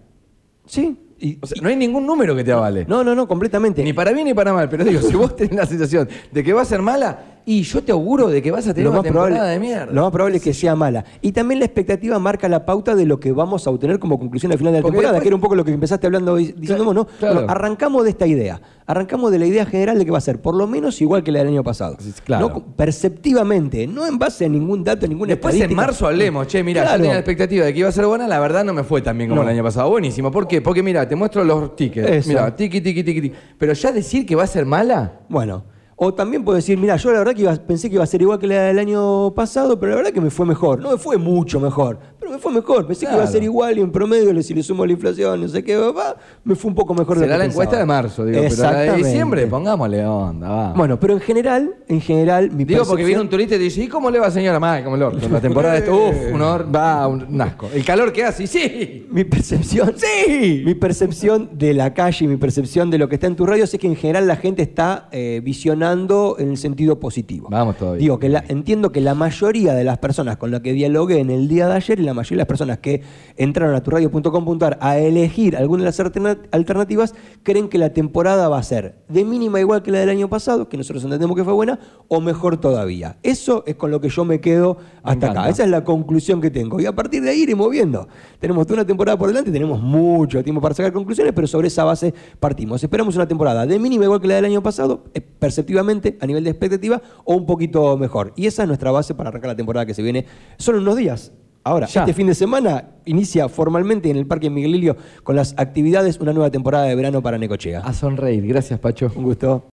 Sí. 0.68 0.98
Y, 1.18 1.38
o 1.42 1.48
sea, 1.48 1.62
no 1.62 1.70
hay 1.70 1.76
ningún 1.76 2.06
número 2.06 2.36
que 2.36 2.44
te 2.44 2.52
avale. 2.52 2.86
no, 2.88 3.04
no, 3.04 3.16
no, 3.16 3.28
completamente. 3.28 3.84
Ni 3.84 3.94
para 3.94 4.12
bien 4.12 4.26
ni 4.26 4.34
para 4.34 4.52
mal, 4.52 4.68
pero 4.68 4.84
digo, 4.84 5.02
si 5.02 5.16
vos 5.16 5.36
tenés 5.36 5.56
la 5.56 5.66
sensación 5.66 6.10
de 6.32 6.44
que 6.44 6.54
va 6.54 6.62
a 6.62 6.66
ser 6.66 6.82
mala, 6.82 7.35
y 7.48 7.62
yo 7.62 7.84
te 7.84 7.92
auguro 7.92 8.28
de 8.30 8.42
que 8.42 8.50
vas 8.52 8.68
a 8.68 8.74
tener 8.74 8.90
una 8.90 9.04
temporada 9.04 9.48
de 9.50 9.60
mierda. 9.60 9.94
Lo 9.94 10.02
más 10.02 10.12
probable 10.12 10.38
es 10.38 10.44
que 10.44 10.54
sea 10.54 10.76
mala. 10.76 11.06
Y 11.22 11.32
también 11.32 11.60
la 11.60 11.66
expectativa 11.66 12.18
marca 12.18 12.50
la 12.50 12.66
pauta 12.66 12.96
de 12.96 13.06
lo 13.06 13.20
que 13.20 13.32
vamos 13.32 13.68
a 13.68 13.70
obtener 13.70 14.00
como 14.00 14.18
conclusión 14.18 14.52
al 14.52 14.58
final 14.58 14.74
de 14.74 14.80
la 14.80 14.82
Porque 14.82 14.94
temporada, 14.96 15.14
después- 15.14 15.24
que 15.24 15.28
era 15.30 15.36
un 15.36 15.42
poco 15.42 15.56
lo 15.56 15.64
que 15.64 15.72
empezaste 15.72 16.08
hablando 16.08 16.40
y- 16.40 16.54
diciendo 16.54 16.84
vos, 16.86 16.96
¿no? 16.96 17.06
claro. 17.06 17.36
Bueno, 17.36 17.52
arrancamos 17.52 18.04
de 18.04 18.10
esta 18.10 18.26
idea. 18.26 18.60
Arrancamos 18.88 19.32
de 19.32 19.40
la 19.40 19.46
idea 19.48 19.66
general 19.66 19.98
de 19.98 20.06
que 20.06 20.12
va 20.12 20.18
a 20.20 20.22
ser 20.22 20.40
por 20.42 20.56
lo 20.56 20.68
menos 20.68 21.02
igual 21.02 21.24
que 21.24 21.32
la 21.32 21.40
del 21.40 21.48
año 21.50 21.64
pasado. 21.64 21.98
claro. 22.24 22.50
No, 22.50 22.66
perceptivamente, 22.76 23.88
no 23.88 24.06
en 24.08 24.18
base 24.18 24.46
a 24.46 24.50
ningún 24.50 24.84
dato, 24.84 25.08
ninguna 25.08 25.30
Después 25.34 25.56
en 25.60 25.74
marzo 25.76 26.08
hablemos, 26.08 26.48
che, 26.48 26.64
mira, 26.64 26.82
Claro. 26.82 26.98
yo 26.98 27.02
tenía 27.02 27.14
la 27.14 27.20
expectativa 27.20 27.66
de 27.66 27.74
que 27.74 27.80
iba 27.80 27.90
a 27.90 27.92
ser 27.92 28.06
buena, 28.06 28.28
la 28.28 28.40
verdad 28.40 28.64
no 28.66 28.74
me 28.74 28.84
fue 28.84 29.02
tan 29.02 29.18
bien 29.18 29.30
como 29.30 29.44
No. 29.44 29.48
el 29.50 29.54
año 29.56 29.64
pasado. 29.64 29.90
Buenísimo. 29.90 30.32
¿Por 30.32 30.48
qué? 30.48 30.62
Porque 30.62 30.82
mira, 30.84 31.08
te 31.08 31.16
muestro 31.16 31.44
los 31.44 31.76
tickets. 31.76 32.26
Mira, 32.28 32.56
tiki, 32.56 32.82
tiki, 32.82 33.04
tiki, 33.04 33.22
tiki. 33.22 33.36
Pero 33.58 33.74
ya 33.74 33.92
decir 33.92 34.26
que 34.26 34.36
va 34.36 34.44
a 34.44 34.48
ser 34.48 34.66
mala, 34.66 35.20
Bueno, 35.30 35.64
o 35.98 36.14
también 36.14 36.44
puedo 36.44 36.56
decir, 36.58 36.78
mira, 36.78 36.96
yo 36.98 37.12
la 37.12 37.20
verdad 37.20 37.34
que 37.34 37.42
iba- 37.44 37.56
pensé 37.56 37.88
que 37.90 37.96
iba 37.96 38.04
a 38.04 38.08
ser 38.08 38.22
igual 38.22 38.38
que 38.40 38.48
la 38.48 38.64
del 38.64 38.80
año 38.80 39.34
pasado, 39.34 39.80
pero 39.80 39.92
la 39.92 39.96
verdad 39.98 40.12
que 40.12 40.20
me 40.22 40.30
fue 40.30 40.46
mejor. 40.46 40.80
No 40.82 40.92
me 40.92 40.98
fue 40.98 41.18
mucho 41.18 41.60
mejor, 41.60 42.00
pero 42.26 42.36
me 42.38 42.42
fue 42.42 42.52
mejor. 42.52 42.88
Pensé 42.88 43.06
que 43.06 43.14
iba 43.14 43.24
a 43.24 43.28
ser 43.28 43.44
igual 43.44 43.78
y 43.78 43.82
en 43.82 43.92
promedio, 43.92 44.42
si 44.42 44.54
le 44.56 44.64
sumo 44.64 44.84
la 44.86 44.92
inflación, 44.94 45.42
no 45.42 45.48
sé 45.48 45.64
qué, 45.64 45.76
va, 45.78 46.16
me 46.44 46.56
fue 46.56 46.70
un 46.70 46.76
poco 46.76 46.94
mejor 46.96 47.18
de 47.20 47.26
Será 47.26 47.36
que 47.36 47.38
la 47.40 47.44
pensaba. 47.46 47.64
encuesta 47.64 47.80
de 47.80 47.86
marzo, 47.86 48.26
digo, 48.26 48.42
pero 48.50 48.56
la 48.64 48.80
de 48.80 48.94
diciembre, 48.98 49.48
pongámosle 49.48 50.06
onda, 50.06 50.50
va. 50.50 50.74
Bueno, 50.74 51.00
pero 51.00 51.14
en 51.14 51.20
general, 51.20 51.76
en 51.88 52.02
general, 52.02 52.50
mi 52.52 52.66
Digo 52.66 52.84
porque 52.86 53.04
viene 53.04 53.22
un 53.22 53.30
turista 53.30 53.56
y 53.56 53.58
te 53.60 53.64
dice, 53.64 53.84
¿y 53.84 53.88
cómo 53.88 54.10
le 54.10 54.20
va 54.20 54.32
señora? 54.32 54.60
Más 54.60 54.82
como 54.82 54.96
el 54.96 55.04
orto. 55.04 55.30
La 55.32 55.40
temporada 55.42 55.74
de 55.76 55.80
esto, 55.82 55.96
uff, 55.96 56.34
un 56.34 56.42
hor- 56.42 56.74
va, 56.76 57.08
un 57.08 57.40
asco. 57.42 57.70
El 57.74 57.86
calor 57.86 58.12
que 58.12 58.24
hace, 58.24 58.48
sí. 58.48 59.08
Mi 59.12 59.24
percepción, 59.24 59.94
sí, 59.96 60.64
mi 60.66 60.74
percepción 60.74 61.50
de 61.54 61.74
la 61.74 61.94
calle, 61.94 62.28
mi 62.28 62.38
percepción 62.38 62.90
de 62.90 62.98
lo 62.98 63.08
que 63.08 63.16
está 63.16 63.28
en 63.28 63.36
tu 63.36 63.46
radio 63.46 63.64
es 63.66 63.72
que 63.80 63.88
en 63.88 63.96
general 63.96 64.26
la 64.28 64.36
gente 64.38 64.62
está 64.64 65.08
eh, 65.12 65.42
visionando 65.44 66.38
en 66.40 66.50
el 66.50 66.58
sentido 66.58 67.00
positivo. 67.00 67.48
Vamos 67.52 67.78
todavía. 67.78 68.00
Digo 68.00 68.18
que 68.20 68.30
la- 68.30 68.44
entiendo 68.48 68.92
que 68.92 69.02
la 69.02 69.14
mayoría 69.14 69.74
de 69.74 69.84
las 69.84 69.98
personas 70.00 70.38
con 70.38 70.50
las 70.52 70.62
que 70.62 70.74
dialogué 70.74 71.20
en 71.20 71.30
el 71.30 71.48
día 71.48 71.68
de 71.68 71.74
ayer 71.76 72.00
y 72.00 72.04
la 72.04 72.14
mayoría 72.16 72.38
de 72.38 72.42
las 72.42 72.48
personas 72.48 72.80
que 72.80 73.02
entraron 73.38 73.76
a 73.76 73.84
turradio.com.ar 73.84 74.78
a 74.82 74.98
elegir 74.98 75.56
alguna 75.56 75.84
de 75.84 75.86
las 75.86 76.00
alterna- 76.00 76.38
alternativas 76.52 77.14
creen 77.44 77.70
que 77.70 77.78
la 77.78 77.92
temporada 77.92 78.50
va 78.50 78.58
a 78.58 78.64
ser 78.64 78.96
de 79.10 79.24
mínima 79.26 79.60
igual 79.60 79.84
que 79.84 79.92
la 79.92 80.00
del 80.00 80.10
año 80.10 80.30
pasado, 80.30 80.68
que 80.70 80.78
nosotros 80.78 81.04
entendemos 81.04 81.36
que 81.36 81.44
fue 81.44 81.54
buena, 81.54 81.80
o 82.08 82.22
mejor 82.22 82.58
todavía. 82.58 83.18
Eso 83.24 83.64
es 83.68 83.76
con 83.76 83.92
lo 83.92 84.02
que 84.02 84.10
yo 84.10 84.26
me 84.26 84.40
quedo 84.42 84.78
hasta 85.04 85.28
acá. 85.32 85.50
Esa 85.50 85.64
es 85.64 85.70
la 85.70 85.84
conclusión 85.84 86.42
que 86.42 86.50
tengo. 86.52 86.80
Y 86.80 86.86
a 86.86 86.96
partir 86.96 87.22
de 87.22 87.30
ahí 87.32 87.42
iremos 87.42 87.70
viendo. 87.70 88.08
Tenemos 88.40 88.66
toda 88.66 88.80
una 88.80 88.86
temporada 88.88 89.18
por 89.18 89.28
delante, 89.28 89.52
tenemos 89.52 89.82
mucho 89.82 90.44
tiempo 90.44 90.62
para 90.62 90.74
sacar 90.76 90.92
conclusiones, 90.94 91.34
pero 91.34 91.48
sobre 91.48 91.68
esa 91.68 91.84
base 91.84 92.14
partimos. 92.40 92.84
Esperamos 92.84 93.16
una 93.16 93.28
temporada 93.28 93.66
de 93.66 93.78
mínima 93.80 94.06
igual 94.06 94.22
que 94.22 94.28
la 94.28 94.36
del 94.36 94.46
año 94.46 94.64
pasado, 94.64 95.04
eh, 95.14 95.22
perceptivamente, 95.22 96.18
a 96.22 96.26
nivel 96.26 96.44
de 96.44 96.50
expectativa, 96.52 97.02
o 97.24 97.36
un 97.36 97.46
poquito 97.46 97.98
mejor. 97.98 98.34
Y 98.36 98.46
esa 98.48 98.64
es 98.64 98.68
nuestra 98.68 98.92
base 98.92 99.14
para 99.16 99.30
arrancar 99.30 99.50
la 99.50 99.56
temporada 99.56 99.86
que 99.86 99.94
se 99.94 100.02
viene. 100.02 100.26
Son 100.58 100.76
unos 100.76 100.96
días. 100.96 101.32
Ahora, 101.68 101.88
Ya. 101.88 102.02
este 102.02 102.14
fin 102.14 102.28
de 102.28 102.36
semana 102.36 102.90
inicia 103.06 103.50
formalmente 103.50 104.08
en 104.12 104.18
el 104.18 104.28
Parque 104.28 104.52
Miguel 104.52 104.72
Lilio 104.74 104.98
con 105.24 105.36
las 105.36 105.56
actividades 105.58 106.20
una 106.20 106.32
nueva 106.32 106.52
temporada 106.52 106.86
de 106.86 106.94
verano 106.96 107.24
para 107.24 107.40
Necochea. 107.40 107.80
A 107.80 107.92
sonreír. 107.92 108.46
Gracias, 108.46 108.80
Pacho. 108.80 109.12
Un 109.16 109.24
gusto. 109.24 109.64